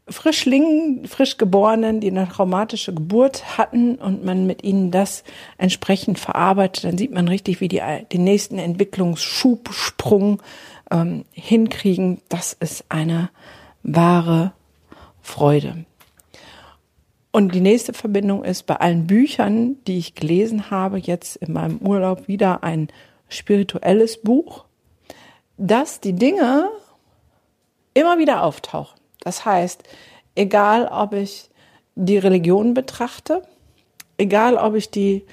Frischlingen, 0.10 1.08
frisch 1.08 1.38
Geborenen, 1.38 2.02
die 2.02 2.10
eine 2.10 2.28
traumatische 2.28 2.92
Geburt 2.94 3.58
hatten 3.58 3.96
und 3.96 4.26
man 4.26 4.48
mit 4.48 4.64
ihnen 4.64 4.90
das 4.90 5.24
entsprechend 5.60 6.18
verarbeitet, 6.18 6.86
dann 6.86 6.98
sieht 6.98 7.14
man 7.14 7.28
richtig, 7.28 7.62
wie 7.62 7.68
die 7.68 7.82
den 8.12 8.24
nächsten 8.24 8.58
Entwicklungsschubsprung 8.58 10.42
ähm, 10.92 11.24
hinkriegen. 11.32 12.20
Das 12.28 12.54
ist 12.54 12.86
eine 12.90 13.30
wahre 13.84 14.54
Freude. 15.22 15.86
Und 17.32 17.54
die 17.54 17.62
nächste 17.62 17.94
Verbindung 17.94 18.44
ist 18.44 18.64
bei 18.66 18.76
allen 18.76 19.06
Büchern, 19.06 19.78
die 19.88 20.00
ich 20.00 20.16
gelesen 20.16 20.72
habe, 20.72 20.98
jetzt 20.98 21.36
in 21.36 21.54
meinem 21.54 21.78
Urlaub 21.78 22.28
wieder 22.28 22.64
ein 22.64 22.90
spirituelles 23.34 24.22
Buch, 24.22 24.66
dass 25.58 26.00
die 26.00 26.14
Dinge 26.14 26.70
immer 27.94 28.18
wieder 28.18 28.44
auftauchen. 28.44 29.00
Das 29.20 29.46
heißt, 29.46 29.84
egal 30.36 30.88
ob 30.88 31.14
ich 31.14 31.50
die 31.96 32.18
Religion 32.18 32.74
betrachte, 32.74 33.44
egal 34.18 34.58
ob 34.58 34.76
ich 34.76 34.90
die 34.90 35.26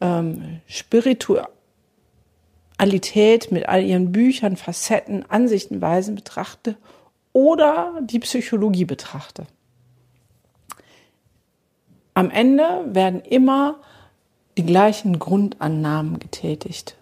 ähm, 0.00 0.60
Spiritualität 0.66 3.52
mit 3.52 3.68
all 3.68 3.84
ihren 3.84 4.12
Büchern, 4.12 4.56
Facetten, 4.56 5.24
Ansichtenweisen 5.28 6.14
betrachte 6.14 6.76
oder 7.32 8.00
die 8.02 8.18
Psychologie 8.18 8.84
betrachte. 8.84 9.46
Am 12.14 12.30
Ende 12.30 12.84
werden 12.86 13.20
immer 13.20 13.80
die 14.58 14.66
gleichen 14.66 15.18
Grundannahmen 15.18 16.18
getätigt. 16.18 16.96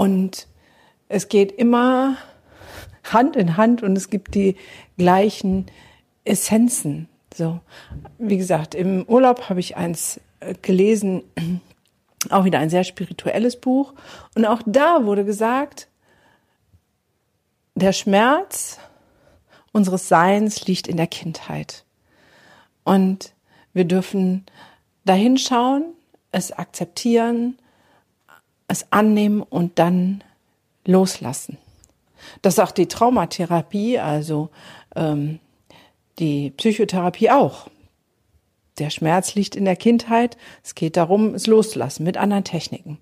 Und 0.00 0.48
es 1.10 1.28
geht 1.28 1.52
immer 1.52 2.16
Hand 3.04 3.36
in 3.36 3.58
Hand 3.58 3.82
und 3.82 3.96
es 3.98 4.08
gibt 4.08 4.34
die 4.34 4.56
gleichen 4.96 5.66
Essenzen. 6.24 7.06
So, 7.34 7.60
wie 8.16 8.38
gesagt, 8.38 8.74
im 8.74 9.04
Urlaub 9.04 9.50
habe 9.50 9.60
ich 9.60 9.76
eins 9.76 10.18
äh, 10.40 10.54
gelesen, 10.62 11.24
auch 12.30 12.44
wieder 12.44 12.60
ein 12.60 12.70
sehr 12.70 12.84
spirituelles 12.84 13.60
Buch. 13.60 13.92
Und 14.34 14.46
auch 14.46 14.62
da 14.64 15.04
wurde 15.04 15.26
gesagt, 15.26 15.88
der 17.74 17.92
Schmerz 17.92 18.78
unseres 19.70 20.08
Seins 20.08 20.66
liegt 20.66 20.88
in 20.88 20.96
der 20.96 21.08
Kindheit. 21.08 21.84
Und 22.84 23.34
wir 23.74 23.84
dürfen 23.84 24.46
dahin 25.04 25.36
schauen, 25.36 25.92
es 26.32 26.52
akzeptieren, 26.52 27.58
es 28.70 28.86
annehmen 28.90 29.42
und 29.42 29.78
dann 29.78 30.22
loslassen. 30.84 31.58
Das 32.42 32.54
sagt 32.54 32.78
die 32.78 32.86
Traumatherapie, 32.86 33.98
also 33.98 34.50
ähm, 34.94 35.40
die 36.18 36.50
Psychotherapie 36.50 37.30
auch. 37.30 37.68
Der 38.78 38.90
Schmerz 38.90 39.34
liegt 39.34 39.56
in 39.56 39.64
der 39.64 39.76
Kindheit. 39.76 40.36
Es 40.62 40.74
geht 40.74 40.96
darum, 40.96 41.34
es 41.34 41.46
loszulassen 41.46 42.04
mit 42.04 42.16
anderen 42.16 42.44
Techniken. 42.44 42.98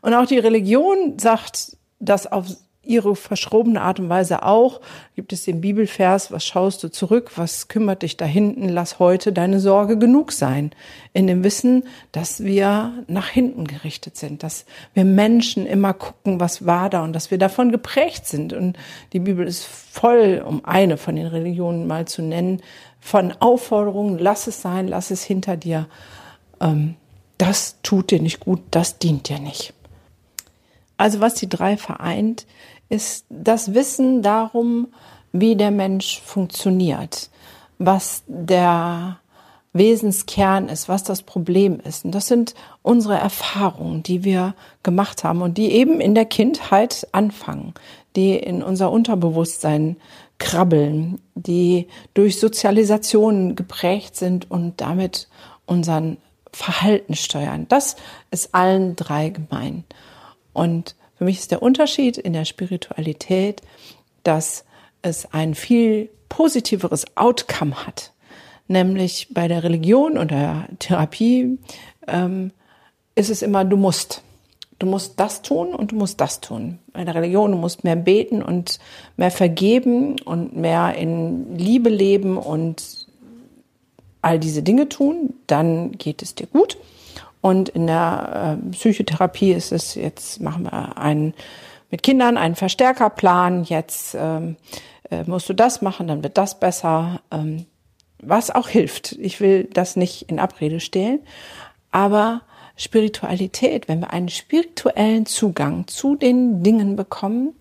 Und 0.00 0.14
auch 0.14 0.26
die 0.26 0.38
Religion 0.38 1.18
sagt 1.18 1.76
das 1.98 2.26
auf 2.26 2.46
ihre 2.82 3.14
verschrobene 3.14 3.80
Art 3.82 4.00
und 4.00 4.08
Weise 4.08 4.42
auch. 4.42 4.80
Gibt 5.14 5.32
es 5.32 5.44
den 5.44 5.60
Bibelvers, 5.60 6.32
was 6.32 6.46
schaust 6.46 6.82
du 6.82 6.88
zurück, 6.88 7.32
was 7.36 7.68
kümmert 7.68 8.02
dich 8.02 8.16
da 8.16 8.24
hinten, 8.24 8.68
lass 8.68 8.98
heute 8.98 9.32
deine 9.32 9.60
Sorge 9.60 9.98
genug 9.98 10.32
sein. 10.32 10.70
In 11.12 11.26
dem 11.26 11.44
Wissen, 11.44 11.84
dass 12.12 12.42
wir 12.42 12.92
nach 13.06 13.28
hinten 13.28 13.66
gerichtet 13.66 14.16
sind, 14.16 14.42
dass 14.42 14.64
wir 14.94 15.04
Menschen 15.04 15.66
immer 15.66 15.92
gucken, 15.92 16.40
was 16.40 16.64
war 16.64 16.88
da 16.88 17.04
und 17.04 17.12
dass 17.12 17.30
wir 17.30 17.38
davon 17.38 17.70
geprägt 17.70 18.26
sind. 18.26 18.54
Und 18.54 18.78
die 19.12 19.20
Bibel 19.20 19.46
ist 19.46 19.64
voll, 19.64 20.42
um 20.44 20.64
eine 20.64 20.96
von 20.96 21.16
den 21.16 21.26
Religionen 21.26 21.86
mal 21.86 22.06
zu 22.06 22.22
nennen, 22.22 22.62
von 22.98 23.32
Aufforderungen, 23.40 24.18
lass 24.18 24.46
es 24.46 24.62
sein, 24.62 24.88
lass 24.88 25.10
es 25.10 25.22
hinter 25.22 25.56
dir. 25.56 25.86
Ähm, 26.60 26.96
das 27.36 27.76
tut 27.82 28.10
dir 28.10 28.20
nicht 28.20 28.40
gut, 28.40 28.60
das 28.70 28.98
dient 28.98 29.28
dir 29.28 29.38
nicht. 29.38 29.72
Also 31.00 31.20
was 31.20 31.32
die 31.32 31.48
drei 31.48 31.78
vereint, 31.78 32.46
ist 32.90 33.24
das 33.30 33.72
Wissen 33.72 34.20
darum, 34.20 34.88
wie 35.32 35.56
der 35.56 35.70
Mensch 35.70 36.20
funktioniert, 36.20 37.30
was 37.78 38.22
der 38.26 39.18
Wesenskern 39.72 40.68
ist, 40.68 40.90
was 40.90 41.02
das 41.02 41.22
Problem 41.22 41.80
ist. 41.80 42.04
Und 42.04 42.14
das 42.14 42.26
sind 42.26 42.54
unsere 42.82 43.14
Erfahrungen, 43.16 44.02
die 44.02 44.24
wir 44.24 44.54
gemacht 44.82 45.24
haben 45.24 45.40
und 45.40 45.56
die 45.56 45.72
eben 45.72 46.02
in 46.02 46.14
der 46.14 46.26
Kindheit 46.26 47.08
anfangen, 47.12 47.72
die 48.14 48.36
in 48.36 48.62
unser 48.62 48.90
Unterbewusstsein 48.90 49.96
krabbeln, 50.36 51.18
die 51.34 51.88
durch 52.12 52.38
Sozialisation 52.38 53.56
geprägt 53.56 54.16
sind 54.16 54.50
und 54.50 54.82
damit 54.82 55.28
unseren 55.64 56.18
Verhalten 56.52 57.14
steuern. 57.14 57.64
Das 57.70 57.96
ist 58.30 58.54
allen 58.54 58.96
drei 58.96 59.30
gemein. 59.30 59.84
Und 60.60 60.94
für 61.16 61.24
mich 61.24 61.38
ist 61.38 61.52
der 61.52 61.62
Unterschied 61.62 62.18
in 62.18 62.34
der 62.34 62.44
Spiritualität, 62.44 63.62
dass 64.24 64.66
es 65.00 65.32
ein 65.32 65.54
viel 65.54 66.10
positiveres 66.28 67.06
Outcome 67.16 67.86
hat. 67.86 68.12
Nämlich 68.68 69.28
bei 69.30 69.48
der 69.48 69.62
Religion 69.62 70.18
und 70.18 70.30
der 70.30 70.68
Therapie 70.78 71.58
ähm, 72.06 72.50
ist 73.14 73.30
es 73.30 73.40
immer, 73.40 73.64
du 73.64 73.78
musst. 73.78 74.20
Du 74.78 74.86
musst 74.86 75.18
das 75.18 75.40
tun 75.40 75.74
und 75.74 75.92
du 75.92 75.96
musst 75.96 76.20
das 76.20 76.42
tun. 76.42 76.78
In 76.92 77.06
der 77.06 77.14
Religion, 77.14 77.52
du 77.52 77.56
musst 77.56 77.82
mehr 77.82 77.96
beten 77.96 78.42
und 78.42 78.80
mehr 79.16 79.30
vergeben 79.30 80.20
und 80.20 80.54
mehr 80.54 80.94
in 80.94 81.56
Liebe 81.56 81.88
leben 81.88 82.36
und 82.36 83.06
all 84.20 84.38
diese 84.38 84.62
Dinge 84.62 84.90
tun, 84.90 85.32
dann 85.46 85.92
geht 85.92 86.20
es 86.20 86.34
dir 86.34 86.48
gut. 86.48 86.76
Und 87.40 87.70
in 87.70 87.86
der 87.86 88.58
äh, 88.58 88.70
Psychotherapie 88.72 89.52
ist 89.52 89.72
es, 89.72 89.94
jetzt 89.94 90.40
machen 90.40 90.64
wir 90.64 90.98
einen 90.98 91.34
mit 91.90 92.02
Kindern 92.02 92.36
einen 92.36 92.54
Verstärkerplan, 92.54 93.64
jetzt 93.64 94.16
ähm, 94.18 94.56
äh, 95.10 95.24
musst 95.24 95.48
du 95.48 95.54
das 95.54 95.82
machen, 95.82 96.06
dann 96.06 96.22
wird 96.22 96.38
das 96.38 96.60
besser, 96.60 97.20
ähm, 97.30 97.66
was 98.22 98.50
auch 98.50 98.68
hilft. 98.68 99.12
Ich 99.12 99.40
will 99.40 99.64
das 99.72 99.96
nicht 99.96 100.22
in 100.30 100.38
Abrede 100.38 100.80
stellen, 100.80 101.20
aber 101.90 102.42
Spiritualität, 102.76 103.88
wenn 103.88 104.00
wir 104.00 104.12
einen 104.12 104.28
spirituellen 104.28 105.26
Zugang 105.26 105.86
zu 105.86 106.14
den 106.14 106.62
Dingen 106.62 106.96
bekommen, 106.96 107.54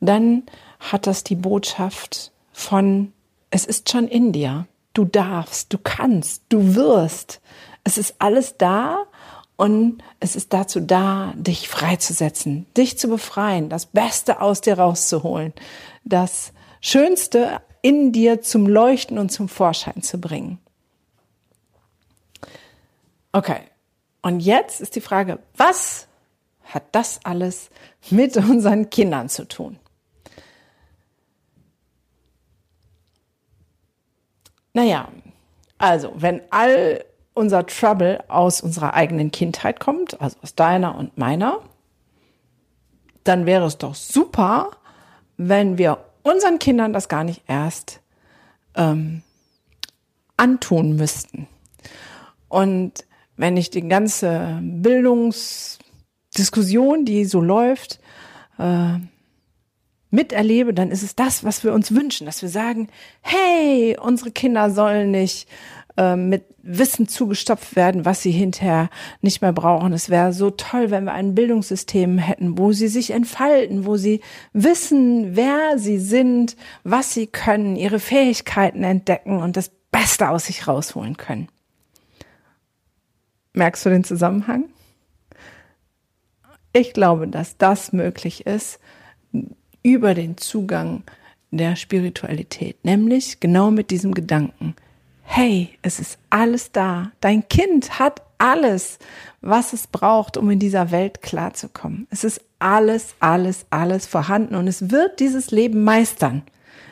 dann 0.00 0.44
hat 0.80 1.06
das 1.06 1.22
die 1.22 1.36
Botschaft 1.36 2.32
von, 2.52 3.12
es 3.50 3.66
ist 3.66 3.90
schon 3.90 4.08
in 4.08 4.32
dir. 4.32 4.66
Du 4.92 5.04
darfst, 5.04 5.72
du 5.72 5.78
kannst, 5.78 6.44
du 6.48 6.74
wirst. 6.74 7.40
Es 7.84 7.98
ist 7.98 8.16
alles 8.18 8.56
da 8.56 9.04
und 9.56 10.02
es 10.20 10.36
ist 10.36 10.52
dazu 10.52 10.80
da, 10.80 11.32
dich 11.36 11.68
freizusetzen, 11.68 12.66
dich 12.76 12.98
zu 12.98 13.08
befreien, 13.08 13.68
das 13.70 13.86
Beste 13.86 14.40
aus 14.40 14.60
dir 14.60 14.78
rauszuholen, 14.78 15.54
das 16.04 16.52
Schönste 16.80 17.60
in 17.80 18.12
dir 18.12 18.42
zum 18.42 18.66
Leuchten 18.66 19.18
und 19.18 19.30
zum 19.30 19.48
Vorschein 19.48 20.02
zu 20.02 20.20
bringen. 20.20 20.58
Okay, 23.32 23.60
und 24.22 24.40
jetzt 24.40 24.80
ist 24.80 24.96
die 24.96 25.00
Frage, 25.00 25.38
was 25.56 26.06
hat 26.64 26.84
das 26.92 27.24
alles 27.24 27.70
mit 28.10 28.36
unseren 28.36 28.90
Kindern 28.90 29.28
zu 29.28 29.46
tun? 29.46 29.78
Naja, 34.74 35.08
also 35.78 36.12
wenn 36.16 36.42
all 36.50 37.04
unser 37.36 37.66
Trouble 37.66 38.24
aus 38.28 38.62
unserer 38.62 38.94
eigenen 38.94 39.30
Kindheit 39.30 39.78
kommt, 39.78 40.18
also 40.20 40.38
aus 40.42 40.54
deiner 40.54 40.96
und 40.96 41.18
meiner, 41.18 41.60
dann 43.24 43.44
wäre 43.44 43.66
es 43.66 43.76
doch 43.76 43.94
super, 43.94 44.70
wenn 45.36 45.76
wir 45.76 45.98
unseren 46.22 46.58
Kindern 46.58 46.94
das 46.94 47.10
gar 47.10 47.24
nicht 47.24 47.42
erst 47.46 48.00
ähm, 48.74 49.20
antun 50.38 50.96
müssten. 50.96 51.46
Und 52.48 53.04
wenn 53.36 53.58
ich 53.58 53.70
die 53.70 53.86
ganze 53.86 54.58
Bildungsdiskussion, 54.62 57.04
die 57.04 57.26
so 57.26 57.42
läuft, 57.42 58.00
äh, 58.58 58.94
miterlebe, 60.10 60.72
dann 60.72 60.90
ist 60.90 61.02
es 61.02 61.16
das, 61.16 61.44
was 61.44 61.64
wir 61.64 61.74
uns 61.74 61.94
wünschen, 61.94 62.24
dass 62.24 62.40
wir 62.40 62.48
sagen, 62.48 62.88
hey, 63.20 63.98
unsere 64.00 64.30
Kinder 64.30 64.70
sollen 64.70 65.10
nicht 65.10 65.46
äh, 65.96 66.16
mit 66.16 66.44
Wissen 66.62 67.08
zugestopft 67.08 67.76
werden, 67.76 68.04
was 68.04 68.22
sie 68.22 68.32
hinterher 68.32 68.90
nicht 69.22 69.40
mehr 69.40 69.52
brauchen. 69.52 69.92
Es 69.92 70.10
wäre 70.10 70.32
so 70.32 70.50
toll, 70.50 70.90
wenn 70.90 71.04
wir 71.04 71.12
ein 71.12 71.34
Bildungssystem 71.34 72.18
hätten, 72.18 72.58
wo 72.58 72.72
sie 72.72 72.88
sich 72.88 73.12
entfalten, 73.12 73.86
wo 73.86 73.96
sie 73.96 74.20
wissen, 74.52 75.36
wer 75.36 75.78
sie 75.78 75.98
sind, 75.98 76.56
was 76.82 77.14
sie 77.14 77.26
können, 77.28 77.76
ihre 77.76 78.00
Fähigkeiten 78.00 78.82
entdecken 78.82 79.38
und 79.38 79.56
das 79.56 79.70
Beste 79.90 80.28
aus 80.28 80.46
sich 80.46 80.66
rausholen 80.66 81.16
können. 81.16 81.48
Merkst 83.52 83.86
du 83.86 83.90
den 83.90 84.04
Zusammenhang? 84.04 84.64
Ich 86.72 86.92
glaube, 86.92 87.26
dass 87.26 87.56
das 87.56 87.92
möglich 87.92 88.44
ist 88.44 88.80
über 89.82 90.12
den 90.12 90.36
Zugang 90.36 91.04
der 91.50 91.76
Spiritualität, 91.76 92.84
nämlich 92.84 93.40
genau 93.40 93.70
mit 93.70 93.90
diesem 93.90 94.12
Gedanken 94.12 94.74
hey, 95.26 95.76
es 95.82 96.00
ist 96.00 96.18
alles 96.30 96.72
da. 96.72 97.12
Dein 97.20 97.46
Kind 97.48 97.98
hat 97.98 98.22
alles, 98.38 98.98
was 99.40 99.72
es 99.72 99.86
braucht, 99.86 100.36
um 100.36 100.50
in 100.50 100.58
dieser 100.58 100.90
Welt 100.90 101.20
klarzukommen. 101.20 102.06
Es 102.10 102.24
ist 102.24 102.40
alles, 102.58 103.14
alles, 103.20 103.66
alles 103.70 104.06
vorhanden 104.06 104.54
und 104.54 104.66
es 104.66 104.90
wird 104.90 105.20
dieses 105.20 105.50
Leben 105.50 105.84
meistern. 105.84 106.42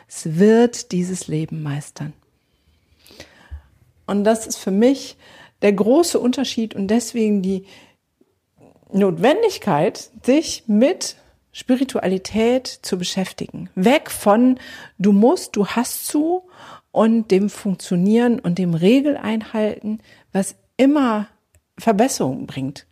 Es 0.09 0.39
wird 0.39 0.93
dieses 0.93 1.29
Leben 1.29 1.63
meistern. 1.63 2.13
Und 4.07 4.25
das 4.25 4.47
ist 4.47 4.59
für 4.59 4.71
mich 4.71 5.17
der 5.63 5.73
große 5.73 6.19
Unterschied 6.19 6.75
und 6.75 6.89
deswegen 6.89 7.41
die 7.41 7.65
Notwendigkeit, 8.93 10.11
sich 10.23 10.65
mit 10.67 11.17
Spiritualität 11.53 12.67
zu 12.67 12.99
beschäftigen. 12.99 13.71
Weg 13.75 14.11
von 14.11 14.59
du 14.99 15.13
musst, 15.13 15.57
du 15.57 15.67
hast 15.67 16.07
zu 16.07 16.43
und 16.95 17.33
dem 17.33 17.51
Funktionieren 17.51 18.39
und 18.39 18.57
dem 18.57 18.73
Regeleinhalten, 18.73 20.01
was 20.33 20.55
immer 20.77 21.27
Verbesserungen 21.77 22.47
bringt. 22.47 22.87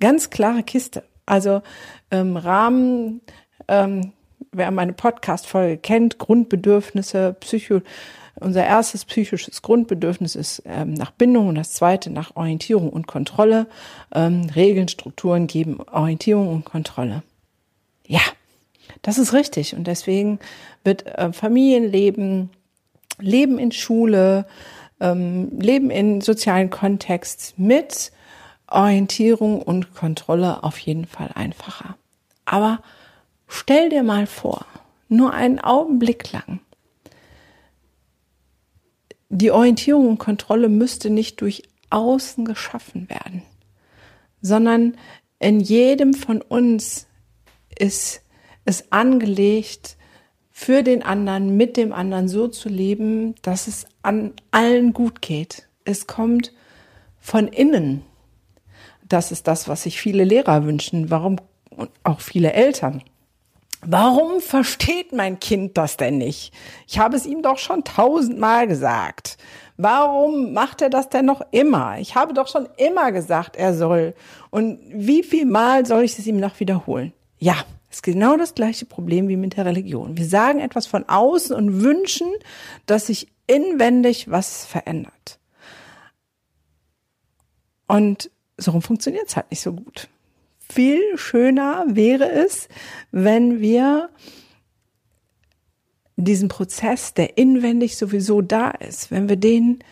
Ganz 0.00 0.30
klare 0.30 0.62
Kiste. 0.62 1.04
Also 1.26 1.60
ähm, 2.10 2.38
Rahmen, 2.38 3.20
ähm, 3.68 4.12
wer 4.52 4.70
meine 4.70 4.94
Podcast-Folge 4.94 5.76
kennt, 5.76 6.16
Grundbedürfnisse, 6.16 7.36
Psycho, 7.40 7.82
unser 8.36 8.64
erstes 8.64 9.04
psychisches 9.04 9.60
Grundbedürfnis 9.60 10.34
ist 10.34 10.62
ähm, 10.64 10.94
nach 10.94 11.10
Bindung 11.10 11.48
und 11.48 11.56
das 11.56 11.74
zweite 11.74 12.08
nach 12.08 12.34
Orientierung 12.36 12.88
und 12.88 13.06
Kontrolle. 13.06 13.66
Ähm, 14.14 14.48
Regeln, 14.56 14.88
Strukturen 14.88 15.46
geben 15.46 15.78
Orientierung 15.82 16.48
und 16.48 16.64
Kontrolle. 16.64 17.22
Ja, 18.06 18.22
das 19.02 19.18
ist 19.18 19.34
richtig. 19.34 19.76
Und 19.76 19.86
deswegen 19.86 20.38
wird 20.84 21.04
äh, 21.04 21.34
Familienleben 21.34 22.48
Leben 23.18 23.58
in 23.58 23.72
Schule, 23.72 24.46
ähm, 25.00 25.58
Leben 25.58 25.90
in 25.90 26.20
sozialen 26.20 26.70
Kontext 26.70 27.54
mit 27.58 28.12
Orientierung 28.68 29.60
und 29.62 29.94
Kontrolle 29.94 30.62
auf 30.62 30.78
jeden 30.78 31.06
Fall 31.06 31.30
einfacher. 31.34 31.96
Aber 32.44 32.80
stell 33.46 33.90
dir 33.90 34.02
mal 34.02 34.26
vor, 34.26 34.64
nur 35.08 35.32
einen 35.32 35.58
Augenblick 35.60 36.32
lang, 36.32 36.60
die 39.28 39.50
Orientierung 39.50 40.08
und 40.08 40.18
Kontrolle 40.18 40.68
müsste 40.68 41.10
nicht 41.10 41.40
durch 41.40 41.62
außen 41.90 42.44
geschaffen 42.44 43.08
werden, 43.08 43.42
sondern 44.40 44.96
in 45.38 45.60
jedem 45.60 46.14
von 46.14 46.42
uns 46.42 47.06
ist 47.78 48.22
es 48.64 48.92
angelegt, 48.92 49.96
für 50.52 50.82
den 50.82 51.02
anderen, 51.02 51.56
mit 51.56 51.76
dem 51.76 51.92
anderen 51.92 52.28
so 52.28 52.46
zu 52.46 52.68
leben, 52.68 53.34
dass 53.42 53.66
es 53.66 53.86
an 54.02 54.32
allen 54.50 54.92
gut 54.92 55.22
geht. 55.22 55.66
Es 55.84 56.06
kommt 56.06 56.52
von 57.20 57.48
innen. 57.48 58.02
Das 59.08 59.32
ist 59.32 59.48
das, 59.48 59.68
was 59.68 59.84
sich 59.84 60.00
viele 60.00 60.24
Lehrer 60.24 60.64
wünschen. 60.64 61.10
Warum 61.10 61.36
und 61.76 61.90
auch 62.04 62.20
viele 62.20 62.52
Eltern. 62.52 63.02
Warum 63.84 64.40
versteht 64.40 65.12
mein 65.12 65.40
Kind 65.40 65.76
das 65.76 65.96
denn 65.96 66.18
nicht? 66.18 66.52
Ich 66.86 66.98
habe 66.98 67.16
es 67.16 67.26
ihm 67.26 67.42
doch 67.42 67.58
schon 67.58 67.82
tausendmal 67.82 68.68
gesagt. 68.68 69.38
Warum 69.76 70.52
macht 70.52 70.82
er 70.82 70.90
das 70.90 71.08
denn 71.08 71.24
noch 71.24 71.40
immer? 71.50 71.98
Ich 71.98 72.14
habe 72.14 72.34
doch 72.34 72.46
schon 72.46 72.68
immer 72.76 73.10
gesagt, 73.10 73.56
er 73.56 73.74
soll. 73.74 74.14
Und 74.50 74.78
wie 74.92 75.24
viel 75.24 75.46
Mal 75.46 75.84
soll 75.84 76.04
ich 76.04 76.16
es 76.16 76.26
ihm 76.26 76.38
noch 76.38 76.60
wiederholen? 76.60 77.12
Ja, 77.38 77.56
ist 77.92 78.02
genau 78.02 78.36
das 78.36 78.54
gleiche 78.54 78.86
Problem 78.86 79.28
wie 79.28 79.36
mit 79.36 79.56
der 79.56 79.66
Religion. 79.66 80.16
Wir 80.16 80.24
sagen 80.26 80.60
etwas 80.60 80.86
von 80.86 81.08
außen 81.08 81.54
und 81.54 81.82
wünschen, 81.82 82.28
dass 82.86 83.06
sich 83.06 83.28
inwendig 83.46 84.30
was 84.30 84.64
verändert. 84.64 85.38
Und 87.86 88.30
so 88.56 88.80
funktioniert 88.80 89.28
es 89.28 89.36
halt 89.36 89.50
nicht 89.50 89.60
so 89.60 89.74
gut. 89.74 90.08
Viel 90.58 91.18
schöner 91.18 91.84
wäre 91.88 92.30
es, 92.30 92.68
wenn 93.10 93.60
wir 93.60 94.08
diesen 96.16 96.48
Prozess, 96.48 97.12
der 97.12 97.36
inwendig 97.36 97.96
sowieso 97.96 98.40
da 98.40 98.70
ist, 98.70 99.10
wenn 99.10 99.28
wir 99.28 99.36
den 99.36 99.84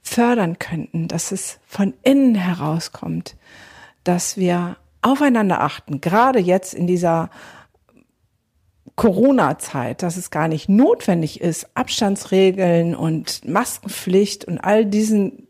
fördern 0.00 0.58
könnten, 0.58 1.08
dass 1.08 1.32
es 1.32 1.58
von 1.66 1.92
innen 2.02 2.34
herauskommt, 2.34 3.36
dass 4.04 4.38
wir 4.38 4.76
aufeinander 5.02 5.60
achten, 5.60 6.00
gerade 6.00 6.38
jetzt 6.38 6.74
in 6.74 6.86
dieser 6.86 7.30
Corona-Zeit, 8.96 10.02
dass 10.02 10.16
es 10.16 10.30
gar 10.30 10.48
nicht 10.48 10.68
notwendig 10.68 11.40
ist, 11.40 11.68
Abstandsregeln 11.74 12.94
und 12.94 13.48
Maskenpflicht 13.48 14.44
und 14.44 14.58
all 14.58 14.84
diesen 14.84 15.48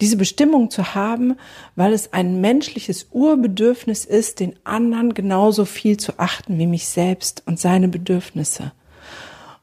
diese 0.00 0.16
Bestimmung 0.16 0.70
zu 0.70 0.94
haben, 0.94 1.36
weil 1.76 1.92
es 1.92 2.12
ein 2.12 2.40
menschliches 2.40 3.08
Urbedürfnis 3.12 4.04
ist, 4.04 4.40
den 4.40 4.56
anderen 4.64 5.14
genauso 5.14 5.64
viel 5.64 5.96
zu 5.96 6.18
achten 6.18 6.58
wie 6.58 6.66
mich 6.66 6.88
selbst 6.88 7.42
und 7.46 7.60
seine 7.60 7.88
Bedürfnisse. 7.88 8.72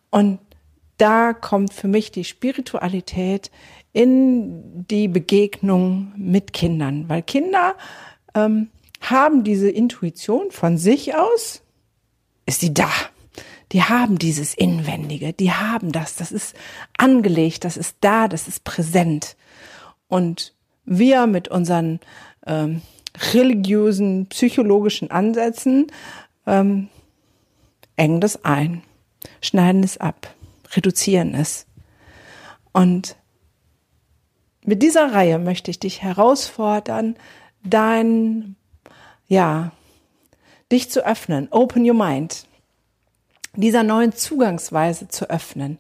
Und 0.10 0.40
da 0.98 1.34
kommt 1.34 1.74
für 1.74 1.88
mich 1.88 2.12
die 2.12 2.24
Spiritualität 2.24 3.52
in 3.94 4.86
die 4.88 5.08
Begegnung 5.08 6.14
mit 6.16 6.54
Kindern, 6.54 7.10
weil 7.10 7.24
Kinder 7.24 7.76
ähm, 8.34 8.70
haben 9.02 9.44
diese 9.44 9.70
Intuition 9.70 10.52
von 10.52 10.78
sich 10.78 11.16
aus, 11.16 11.62
ist 12.46 12.62
die 12.62 12.74
da. 12.74 12.92
Die 13.72 13.84
haben 13.84 14.18
dieses 14.18 14.54
Inwendige, 14.54 15.32
die 15.34 15.52
haben 15.52 15.92
das, 15.92 16.16
das 16.16 16.32
ist 16.32 16.56
angelegt, 16.98 17.64
das 17.64 17.78
ist 17.78 17.98
da, 18.02 18.28
das 18.28 18.48
ist 18.48 18.64
präsent. 18.64 19.38
Und 20.08 20.54
wir 20.84 21.26
mit 21.26 21.48
unseren 21.48 22.02
ähm, 22.46 22.82
religiösen, 23.34 24.28
psychologischen 24.28 25.10
Ansätzen 25.10 25.88
ähm, 26.46 26.90
engen 27.96 28.20
das 28.20 28.44
ein, 28.44 28.84
schneiden 29.42 29.84
es 29.84 29.98
ab, 29.98 30.34
reduzieren 30.76 31.34
es. 31.34 31.66
Und 32.74 33.16
mit 34.64 34.84
dieser 34.84 35.14
Reihe 35.14 35.40
möchte 35.40 35.72
ich 35.72 35.80
dich 35.80 36.02
herausfordern, 36.02 37.16
dein, 37.64 38.56
ja, 39.32 39.72
dich 40.74 40.92
zu 40.92 41.06
öffnen, 41.06 41.48
open 41.52 41.90
your 41.90 41.96
mind, 41.96 42.46
dieser 43.56 43.82
neuen 43.82 44.12
Zugangsweise 44.12 45.08
zu 45.08 45.30
öffnen, 45.30 45.80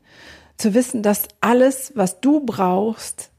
zu 0.55 0.73
wissen, 0.73 1.03
dass 1.03 1.27
alles, 1.41 1.91
was 1.95 2.21
du 2.21 2.39
brauchst 2.39 3.29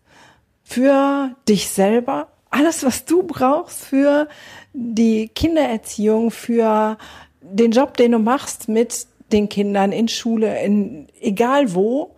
für 0.62 1.35
dich 1.48 1.70
selber, 1.70 2.29
alles, 2.51 2.85
was 2.85 3.07
du 3.07 3.22
brauchst 3.22 3.87
für 3.87 4.29
die 4.75 5.29
Kindererziehung, 5.29 6.31
für 6.31 6.98
den 7.40 7.70
Job, 7.70 7.96
den 7.96 8.12
du 8.12 8.18
machst 8.18 8.68
mit 8.68 9.07
den 9.33 9.48
Kindern 9.48 9.92
in 9.92 10.09
Schule, 10.09 10.62
in 10.62 11.09
egal 11.22 11.75
wo, 11.75 12.16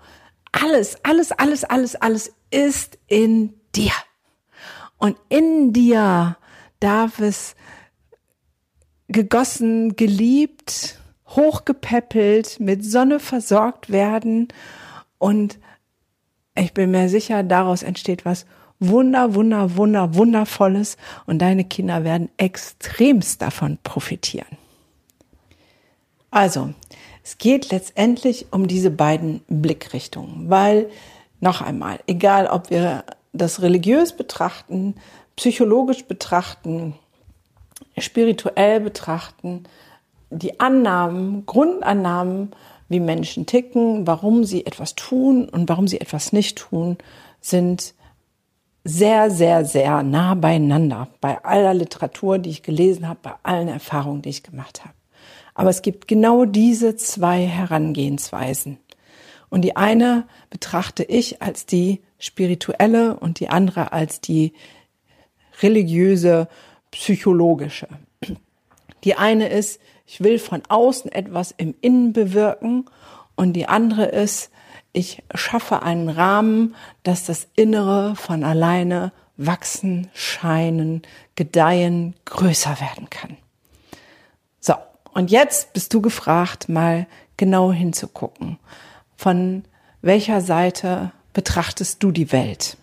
alles, 0.51 0.97
alles, 1.05 1.31
alles, 1.31 1.63
alles, 1.63 1.95
alles 1.95 2.33
ist 2.51 2.99
in 3.07 3.55
dir. 3.77 3.93
Und 4.99 5.17
in 5.29 5.73
dir 5.73 6.37
darf 6.81 7.21
es 7.21 7.55
gegossen, 9.09 9.97
geliebt, 9.97 10.99
hochgepäppelt, 11.29 12.61
mit 12.61 12.85
Sonne 12.85 13.21
versorgt 13.21 13.91
werden. 13.91 14.49
Und 15.19 15.59
ich 16.55 16.73
bin 16.73 16.91
mir 16.91 17.09
sicher, 17.09 17.43
daraus 17.43 17.83
entsteht 17.83 18.25
was 18.25 18.47
wunder, 18.81 19.35
wunder, 19.35 19.77
wunder, 19.77 20.15
wundervolles. 20.15 20.97
Und 21.27 21.41
deine 21.41 21.65
Kinder 21.65 22.05
werden 22.05 22.29
extremst 22.37 23.43
davon 23.43 23.79
profitieren. 23.83 24.59
Also, 26.31 26.75
es 27.23 27.39
geht 27.39 27.71
letztendlich 27.71 28.47
um 28.51 28.67
diese 28.67 28.91
beiden 28.91 29.41
Blickrichtungen, 29.49 30.51
weil 30.51 30.91
noch 31.41 31.63
einmal, 31.63 32.01
egal 32.07 32.47
ob 32.47 32.71
wir 32.71 33.05
das 33.33 33.63
religiös 33.63 34.17
betrachten, 34.17 34.95
psychologisch 35.37 36.05
betrachten, 36.05 36.95
spirituell 37.99 38.81
betrachten, 38.81 39.65
die 40.31 40.61
Annahmen, 40.61 41.47
Grundannahmen, 41.47 42.53
wie 42.89 43.01
Menschen 43.01 43.47
ticken, 43.47 44.07
warum 44.07 44.45
sie 44.45 44.67
etwas 44.67 44.95
tun 44.95 45.49
und 45.49 45.69
warum 45.69 45.89
sie 45.89 46.01
etwas 46.01 46.33
nicht 46.33 46.59
tun, 46.59 46.99
sind 47.41 47.95
sehr, 48.85 49.31
sehr, 49.31 49.65
sehr 49.65 50.03
nah 50.03 50.35
beieinander. 50.35 51.09
Bei 51.21 51.43
aller 51.45 51.73
Literatur, 51.73 52.39
die 52.39 52.51
ich 52.51 52.63
gelesen 52.63 53.09
habe, 53.09 53.21
bei 53.23 53.33
allen 53.43 53.69
Erfahrungen, 53.69 54.23
die 54.23 54.29
ich 54.29 54.43
gemacht 54.43 54.85
habe. 54.85 54.95
Aber 55.55 55.71
es 55.71 55.83
gibt 55.83 56.09
genau 56.09 56.45
diese 56.45 56.97
zwei 56.97 57.47
Herangehensweisen. 57.47 58.79
Und 59.49 59.63
die 59.63 59.77
eine 59.77 60.27
betrachte 60.51 61.05
ich 61.05 61.41
als 61.41 61.65
die 61.65 62.03
spirituelle 62.19 63.17
und 63.17 63.41
die 63.41 63.49
andere 63.49 63.93
als 63.93 64.21
die 64.21 64.53
religiöse, 65.63 66.49
psychologische. 66.95 67.89
Die 69.03 69.17
eine 69.17 69.49
ist, 69.49 69.81
ich 70.07 70.23
will 70.23 70.39
von 70.39 70.63
außen 70.69 71.11
etwas 71.11 71.53
im 71.57 71.75
Innen 71.81 72.13
bewirken 72.13 72.87
und 73.35 73.55
die 73.55 73.67
andere 73.67 74.07
ist, 74.07 74.51
ich 74.93 75.23
schaffe 75.35 75.83
einen 75.83 76.09
Rahmen, 76.09 76.77
dass 77.03 77.27
das 77.27 77.49
Innere 77.57 78.15
von 78.15 78.45
alleine 78.45 79.13
wachsen, 79.37 80.09
scheinen, 80.15 81.03
gedeihen, 81.35 82.15
größer 82.27 82.81
werden 82.81 83.11
kann. 83.11 83.37
So, 84.61 84.75
und 85.13 85.33
jetzt 85.33 85.73
bist 85.73 85.93
du 85.93 86.01
gefragt, 86.01 86.69
mal 86.69 87.09
genau 87.37 87.73
hinzugucken. 87.73 88.59
Von 89.17 89.65
welcher 90.01 90.41
Seite 90.41 91.11
betrachtest 91.33 92.01
du 92.05 92.13
die 92.13 92.31
Welt? 92.31 92.77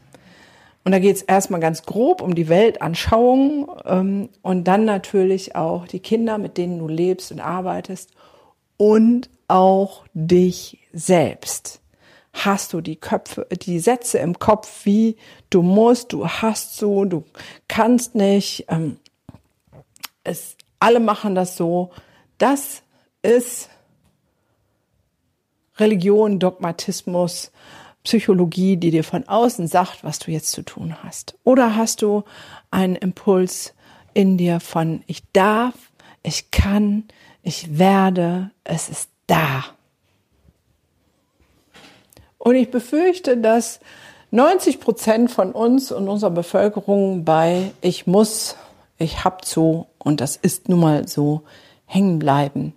Und 0.84 0.94
da 0.94 1.00
geht 1.00 1.16
es 1.16 1.22
erstmal 1.22 1.60
ganz 1.60 1.84
grob 1.84 2.22
um 2.22 2.34
die 2.34 2.50
Weltanschauung 2.50 3.72
ähm, 3.86 4.30
und 4.42 4.64
dann 4.64 4.86
natürlich 4.86 5.56
auch 5.56 5.88
die 5.88 6.00
Kinder, 6.00 6.38
mit 6.38 6.58
denen 6.58 6.80
du 6.80 6.88
lebst 6.88 7.32
und 7.32 7.40
arbeitest 7.40 8.12
und 8.78 9.30
auch 9.48 10.04
dich 10.14 10.80
selbst. 10.92 11.82
Hast 12.34 12.74
du 12.74 12.82
die 12.82 12.96
Köpfe, 12.96 13.46
die 13.52 13.80
Sätze 13.80 14.18
im 14.20 14.40
Kopf 14.40 14.86
wie 14.86 15.18
du 15.50 15.62
musst, 15.62 16.14
du 16.14 16.28
hast 16.28 16.78
so, 16.78 17.06
du 17.06 17.26
kannst 17.68 18.16
nicht, 18.16 18.66
ähm, 18.70 18.98
es, 20.24 20.56
alle 20.80 21.00
machen 21.00 21.36
das 21.36 21.58
so. 21.58 21.92
Das 22.38 22.82
ist 23.22 23.70
Religion, 25.78 26.40
Dogmatismus, 26.40 27.52
Psychologie, 28.04 28.78
die 28.78 28.92
dir 28.92 29.04
von 29.04 29.28
außen 29.28 29.68
sagt, 29.68 30.04
was 30.04 30.20
du 30.20 30.32
jetzt 30.32 30.52
zu 30.52 30.64
tun 30.64 30.96
hast? 31.04 31.36
Oder 31.44 31.76
hast 31.76 32.02
du 32.02 32.24
einen 32.72 32.96
Impuls 32.96 33.74
in 34.14 34.38
dir 34.38 34.60
von 34.60 35.04
ich 35.08 35.24
darf, 35.34 35.76
ich 36.24 36.52
kann, 36.52 37.06
ich 37.44 37.78
werde, 37.78 38.52
es 38.64 38.90
ist 38.90 39.10
da. 39.28 39.64
Und 42.38 42.56
ich 42.56 42.72
befürchte, 42.72 43.38
dass 43.38 43.80
90 44.32 44.80
Prozent 44.80 45.30
von 45.30 45.52
uns 45.52 45.92
und 45.92 46.08
unserer 46.08 46.32
Bevölkerung 46.32 47.24
bei 47.24 47.72
ich 47.82 48.08
muss, 48.08 48.56
ich 48.98 49.24
hab 49.24 49.46
zu 49.46 49.88
und 50.00 50.22
das 50.22 50.38
ist 50.38 50.70
nun 50.70 50.80
mal 50.80 51.08
so 51.08 51.44
hängen 51.86 52.18
bleiben. 52.18 52.74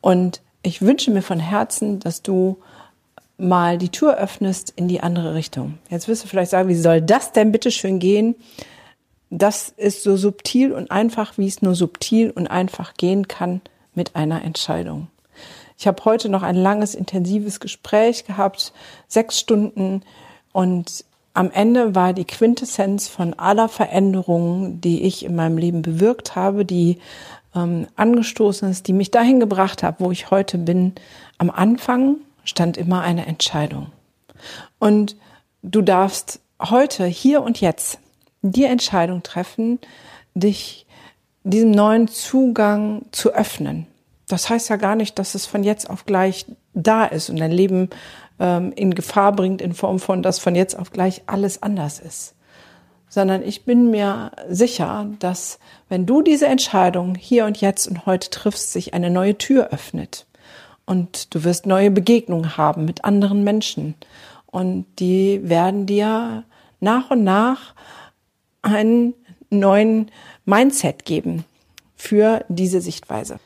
Und 0.00 0.40
ich 0.62 0.80
wünsche 0.80 1.10
mir 1.10 1.22
von 1.22 1.40
Herzen, 1.40 1.98
dass 1.98 2.22
du 2.22 2.58
mal 3.36 3.78
die 3.78 3.88
Tür 3.88 4.16
öffnest 4.16 4.72
in 4.76 4.88
die 4.88 5.00
andere 5.00 5.34
Richtung. 5.34 5.78
Jetzt 5.90 6.08
wirst 6.08 6.24
du 6.24 6.28
vielleicht 6.28 6.50
sagen, 6.50 6.68
wie 6.68 6.74
soll 6.74 7.00
das 7.00 7.32
denn 7.32 7.52
bitte 7.52 7.70
schön 7.70 7.98
gehen? 7.98 8.36
Das 9.30 9.72
ist 9.76 10.02
so 10.02 10.16
subtil 10.16 10.72
und 10.72 10.90
einfach, 10.90 11.36
wie 11.36 11.48
es 11.48 11.60
nur 11.60 11.74
subtil 11.74 12.30
und 12.30 12.46
einfach 12.46 12.94
gehen 12.94 13.26
kann 13.26 13.60
mit 13.94 14.14
einer 14.14 14.44
Entscheidung. 14.44 15.08
Ich 15.76 15.88
habe 15.88 16.04
heute 16.04 16.28
noch 16.28 16.42
ein 16.42 16.54
langes, 16.54 16.94
intensives 16.94 17.58
Gespräch 17.58 18.24
gehabt, 18.24 18.72
sechs 19.08 19.40
Stunden 19.40 20.02
und 20.52 21.04
am 21.36 21.50
Ende 21.50 21.96
war 21.96 22.12
die 22.12 22.24
Quintessenz 22.24 23.08
von 23.08 23.34
aller 23.34 23.68
Veränderungen, 23.68 24.80
die 24.80 25.02
ich 25.02 25.24
in 25.24 25.34
meinem 25.34 25.58
Leben 25.58 25.82
bewirkt 25.82 26.36
habe, 26.36 26.64
die 26.64 26.98
ähm, 27.56 27.88
angestoßen 27.96 28.70
ist, 28.70 28.86
die 28.86 28.92
mich 28.92 29.10
dahin 29.10 29.40
gebracht 29.40 29.82
hat, 29.82 29.96
wo 29.98 30.12
ich 30.12 30.30
heute 30.30 30.58
bin, 30.58 30.92
am 31.38 31.50
Anfang 31.50 32.18
stand 32.44 32.76
immer 32.76 33.02
eine 33.02 33.26
Entscheidung. 33.26 33.92
Und 34.78 35.16
du 35.62 35.82
darfst 35.82 36.40
heute, 36.60 37.06
hier 37.06 37.42
und 37.42 37.60
jetzt, 37.60 37.98
die 38.42 38.64
Entscheidung 38.64 39.22
treffen, 39.22 39.78
dich 40.34 40.86
diesem 41.42 41.70
neuen 41.70 42.08
Zugang 42.08 43.06
zu 43.10 43.32
öffnen. 43.32 43.86
Das 44.28 44.48
heißt 44.48 44.70
ja 44.70 44.76
gar 44.76 44.96
nicht, 44.96 45.18
dass 45.18 45.34
es 45.34 45.46
von 45.46 45.64
jetzt 45.64 45.88
auf 45.88 46.06
gleich 46.06 46.46
da 46.72 47.04
ist 47.04 47.28
und 47.28 47.38
dein 47.38 47.52
Leben 47.52 47.90
ähm, 48.40 48.72
in 48.74 48.94
Gefahr 48.94 49.32
bringt 49.32 49.60
in 49.60 49.74
Form 49.74 49.98
von, 49.98 50.22
dass 50.22 50.38
von 50.38 50.54
jetzt 50.54 50.78
auf 50.78 50.90
gleich 50.90 51.22
alles 51.26 51.62
anders 51.62 52.00
ist. 52.00 52.34
Sondern 53.08 53.42
ich 53.42 53.64
bin 53.64 53.90
mir 53.90 54.32
sicher, 54.48 55.08
dass 55.18 55.58
wenn 55.88 56.06
du 56.06 56.22
diese 56.22 56.46
Entscheidung 56.46 57.14
hier 57.14 57.44
und 57.44 57.60
jetzt 57.60 57.86
und 57.86 58.06
heute 58.06 58.30
triffst, 58.30 58.72
sich 58.72 58.94
eine 58.94 59.10
neue 59.10 59.38
Tür 59.38 59.68
öffnet 59.68 60.26
und 60.86 61.34
du 61.34 61.44
wirst 61.44 61.66
neue 61.66 61.90
Begegnungen 61.90 62.56
haben 62.56 62.84
mit 62.84 63.04
anderen 63.04 63.44
Menschen. 63.44 63.94
Und 64.46 64.86
die 64.98 65.40
werden 65.42 65.86
dir 65.86 66.44
nach 66.80 67.10
und 67.10 67.24
nach 67.24 67.74
einen 68.62 69.14
neuen 69.50 70.10
Mindset 70.44 71.04
geben 71.04 71.44
für 71.96 72.44
diese 72.48 72.80
Sichtweise. 72.80 73.38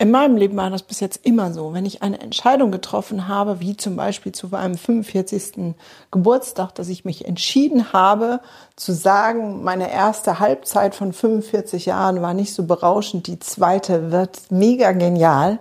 In 0.00 0.10
meinem 0.10 0.38
Leben 0.38 0.56
war 0.56 0.70
das 0.70 0.82
bis 0.82 1.00
jetzt 1.00 1.26
immer 1.26 1.52
so. 1.52 1.74
Wenn 1.74 1.84
ich 1.84 2.02
eine 2.02 2.20
Entscheidung 2.20 2.70
getroffen 2.72 3.28
habe, 3.28 3.60
wie 3.60 3.76
zum 3.76 3.96
Beispiel 3.96 4.32
zu 4.32 4.48
meinem 4.48 4.78
45. 4.78 5.74
Geburtstag, 6.10 6.74
dass 6.74 6.88
ich 6.88 7.04
mich 7.04 7.26
entschieden 7.26 7.92
habe 7.92 8.40
zu 8.76 8.94
sagen, 8.94 9.62
meine 9.62 9.92
erste 9.92 10.38
Halbzeit 10.38 10.94
von 10.94 11.12
45 11.12 11.84
Jahren 11.84 12.22
war 12.22 12.32
nicht 12.32 12.54
so 12.54 12.62
berauschend, 12.62 13.26
die 13.26 13.40
zweite 13.40 14.10
wird 14.10 14.50
mega 14.50 14.92
genial, 14.92 15.58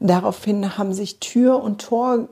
Daraufhin 0.00 0.78
haben 0.78 0.92
sich 0.92 1.18
Tür 1.18 1.62
und 1.62 1.80
Tor 1.80 2.28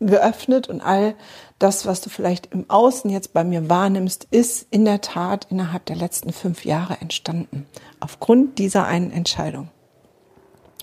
geöffnet 0.00 0.68
und 0.68 0.80
all 0.80 1.14
das, 1.58 1.86
was 1.86 2.00
du 2.00 2.10
vielleicht 2.10 2.52
im 2.52 2.68
Außen 2.68 3.10
jetzt 3.10 3.32
bei 3.32 3.44
mir 3.44 3.68
wahrnimmst, 3.68 4.26
ist 4.30 4.66
in 4.70 4.84
der 4.84 5.00
Tat 5.00 5.46
innerhalb 5.50 5.86
der 5.86 5.96
letzten 5.96 6.32
fünf 6.32 6.64
Jahre 6.64 7.00
entstanden. 7.00 7.66
Aufgrund 8.00 8.58
dieser 8.58 8.86
einen 8.86 9.10
Entscheidung. 9.10 9.68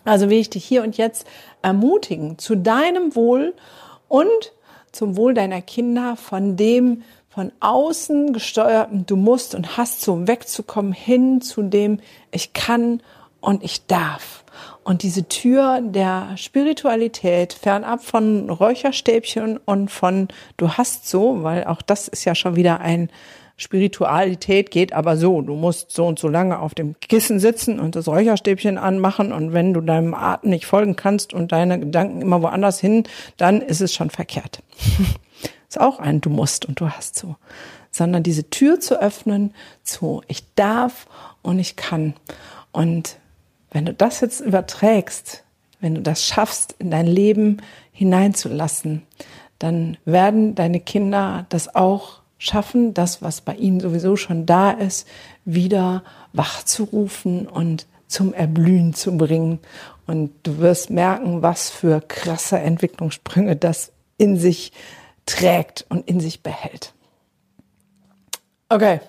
Also 0.04 0.30
will 0.30 0.40
ich 0.40 0.50
dich 0.50 0.66
hier 0.66 0.82
und 0.84 0.98
jetzt 0.98 1.28
ermutigen, 1.62 2.38
zu 2.40 2.56
deinem 2.56 3.16
Wohl 3.16 3.54
und 4.08 4.54
zum 4.92 5.16
Wohl 5.16 5.34
deiner 5.34 5.62
Kinder 5.62 6.16
von 6.16 6.58
dem 6.58 7.04
von 7.30 7.52
außen 7.62 8.34
gesteuerten 8.34 9.06
Du 9.06 9.16
musst 9.16 9.56
und 9.56 9.78
hast 9.78 10.02
so 10.02 10.28
wegzukommen 10.28 10.92
hin 10.92 11.40
zu 11.42 11.62
dem 11.62 12.00
Ich 12.32 12.52
kann 12.52 13.02
und 13.40 13.64
ich 13.64 13.86
darf. 13.86 14.44
Und 14.84 15.04
diese 15.04 15.28
Tür 15.28 15.82
der 15.84 16.36
Spiritualität, 16.38 17.54
fernab 17.54 18.04
von 18.04 18.50
Räucherstäbchen 18.50 19.58
und 19.58 19.92
von 19.92 20.28
Du 20.58 20.70
hast 20.70 21.08
so, 21.08 21.44
weil 21.44 21.66
auch 21.66 21.82
das 21.82 22.08
ist 22.08 22.26
ja 22.26 22.34
schon 22.34 22.56
wieder 22.56 22.80
ein 22.82 23.10
Spiritualität 23.62 24.72
geht 24.72 24.92
aber 24.92 25.18
so. 25.18 25.42
Du 25.42 25.56
musst 25.56 25.92
so 25.92 26.08
und 26.08 26.18
so 26.18 26.28
lange 26.28 26.58
auf 26.58 26.74
dem 26.74 27.00
Kissen 27.00 27.40
sitzen 27.40 27.80
und 27.80 27.96
das 27.96 28.08
Räucherstäbchen 28.08 28.80
anmachen 28.80 29.32
und 29.32 29.54
wenn 29.54 29.74
du 29.74 29.82
deinem 29.82 30.16
Atem 30.16 30.50
nicht 30.50 30.66
folgen 30.66 30.96
kannst 30.96 31.32
und 31.32 31.52
deine 31.52 31.80
Gedanken 31.80 32.24
immer 32.24 32.42
woanders 32.42 32.80
hin, 32.80 33.04
dann 33.38 33.62
ist 33.62 33.80
es 33.80 33.94
schon 33.94 34.10
verkehrt. 34.10 34.64
ist 35.70 35.80
auch 35.80 36.00
ein 36.00 36.22
Du 36.22 36.32
musst 36.32 36.66
und 36.66 36.80
du 36.80 36.90
hast 36.90 37.16
so. 37.16 37.36
Sondern 37.92 38.24
diese 38.24 38.50
Tür 38.50 38.80
zu 38.80 39.00
öffnen 39.00 39.54
zu 39.84 40.24
ich 40.28 40.56
darf 40.56 41.06
und 41.44 41.60
ich 41.60 41.76
kann. 41.76 42.16
Und 42.72 43.18
wenn 43.72 43.86
du 43.86 43.94
das 43.94 44.20
jetzt 44.20 44.42
überträgst, 44.42 45.44
wenn 45.80 45.96
du 45.96 46.02
das 46.02 46.26
schaffst, 46.26 46.76
in 46.78 46.92
dein 46.92 47.08
Leben 47.08 47.58
hineinzulassen, 47.92 49.04
dann 49.60 49.98
werden 50.06 50.56
deine 50.56 50.80
Kinder 50.80 51.46
das 51.50 51.74
auch 51.74 52.22
schaffen, 52.38 52.94
das, 52.94 53.22
was 53.22 53.42
bei 53.42 53.56
ihnen 53.56 53.80
sowieso 53.80 54.16
schon 54.16 54.46
da 54.46 54.72
ist, 54.72 55.08
wieder 55.46 56.04
wachzurufen 56.34 57.48
und 57.48 57.88
zum 58.08 58.34
Erblühen 58.34 58.94
zu 58.94 59.16
bringen. 59.18 59.60
Und 60.08 60.32
du 60.44 60.58
wirst 60.58 60.90
merken, 60.90 61.42
was 61.42 61.70
für 61.70 62.02
krasse 62.02 62.60
Entwicklungssprünge 62.60 63.56
das 63.56 63.92
in 64.18 64.38
sich 64.38 64.72
trägt 65.26 65.86
und 65.90 66.08
in 66.08 66.20
sich 66.20 66.44
behält. 66.44 66.94
Okay, 68.70 69.00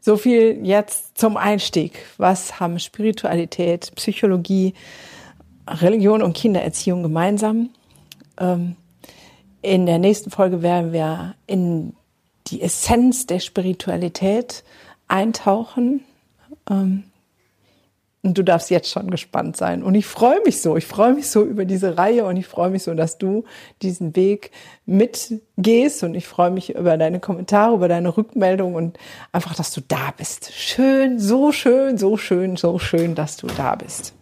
so 0.00 0.16
viel 0.16 0.66
jetzt 0.66 1.18
zum 1.18 1.36
Einstieg. 1.36 2.06
Was 2.16 2.58
haben 2.58 2.78
Spiritualität, 2.78 3.92
Psychologie, 3.96 4.74
Religion 5.68 6.22
und 6.22 6.34
Kindererziehung 6.34 7.02
gemeinsam? 7.02 7.70
Ähm, 8.38 8.76
in 9.62 9.86
der 9.86 9.98
nächsten 9.98 10.30
Folge 10.30 10.62
werden 10.62 10.92
wir 10.92 11.34
in 11.46 11.94
die 12.46 12.62
Essenz 12.62 13.26
der 13.26 13.40
Spiritualität 13.40 14.64
eintauchen. 15.06 16.02
Ähm, 16.68 17.04
und 18.22 18.36
du 18.36 18.44
darfst 18.44 18.70
jetzt 18.70 18.90
schon 18.90 19.10
gespannt 19.10 19.56
sein. 19.56 19.82
Und 19.82 19.94
ich 19.94 20.04
freue 20.04 20.40
mich 20.44 20.60
so. 20.60 20.76
Ich 20.76 20.86
freue 20.86 21.14
mich 21.14 21.28
so 21.30 21.42
über 21.42 21.64
diese 21.64 21.96
Reihe 21.96 22.24
und 22.26 22.36
ich 22.36 22.46
freue 22.46 22.68
mich 22.68 22.82
so, 22.82 22.92
dass 22.94 23.16
du 23.16 23.44
diesen 23.80 24.14
Weg 24.14 24.50
mitgehst. 24.84 26.02
Und 26.02 26.14
ich 26.14 26.26
freue 26.26 26.50
mich 26.50 26.74
über 26.74 26.98
deine 26.98 27.18
Kommentare, 27.18 27.74
über 27.74 27.88
deine 27.88 28.14
Rückmeldung 28.14 28.74
und 28.74 28.98
einfach, 29.32 29.54
dass 29.54 29.72
du 29.72 29.80
da 29.80 30.12
bist. 30.16 30.52
Schön, 30.52 31.18
so 31.18 31.50
schön, 31.50 31.96
so 31.96 32.18
schön, 32.18 32.56
so 32.56 32.78
schön, 32.78 33.14
dass 33.14 33.38
du 33.38 33.46
da 33.46 33.74
bist. 33.74 34.14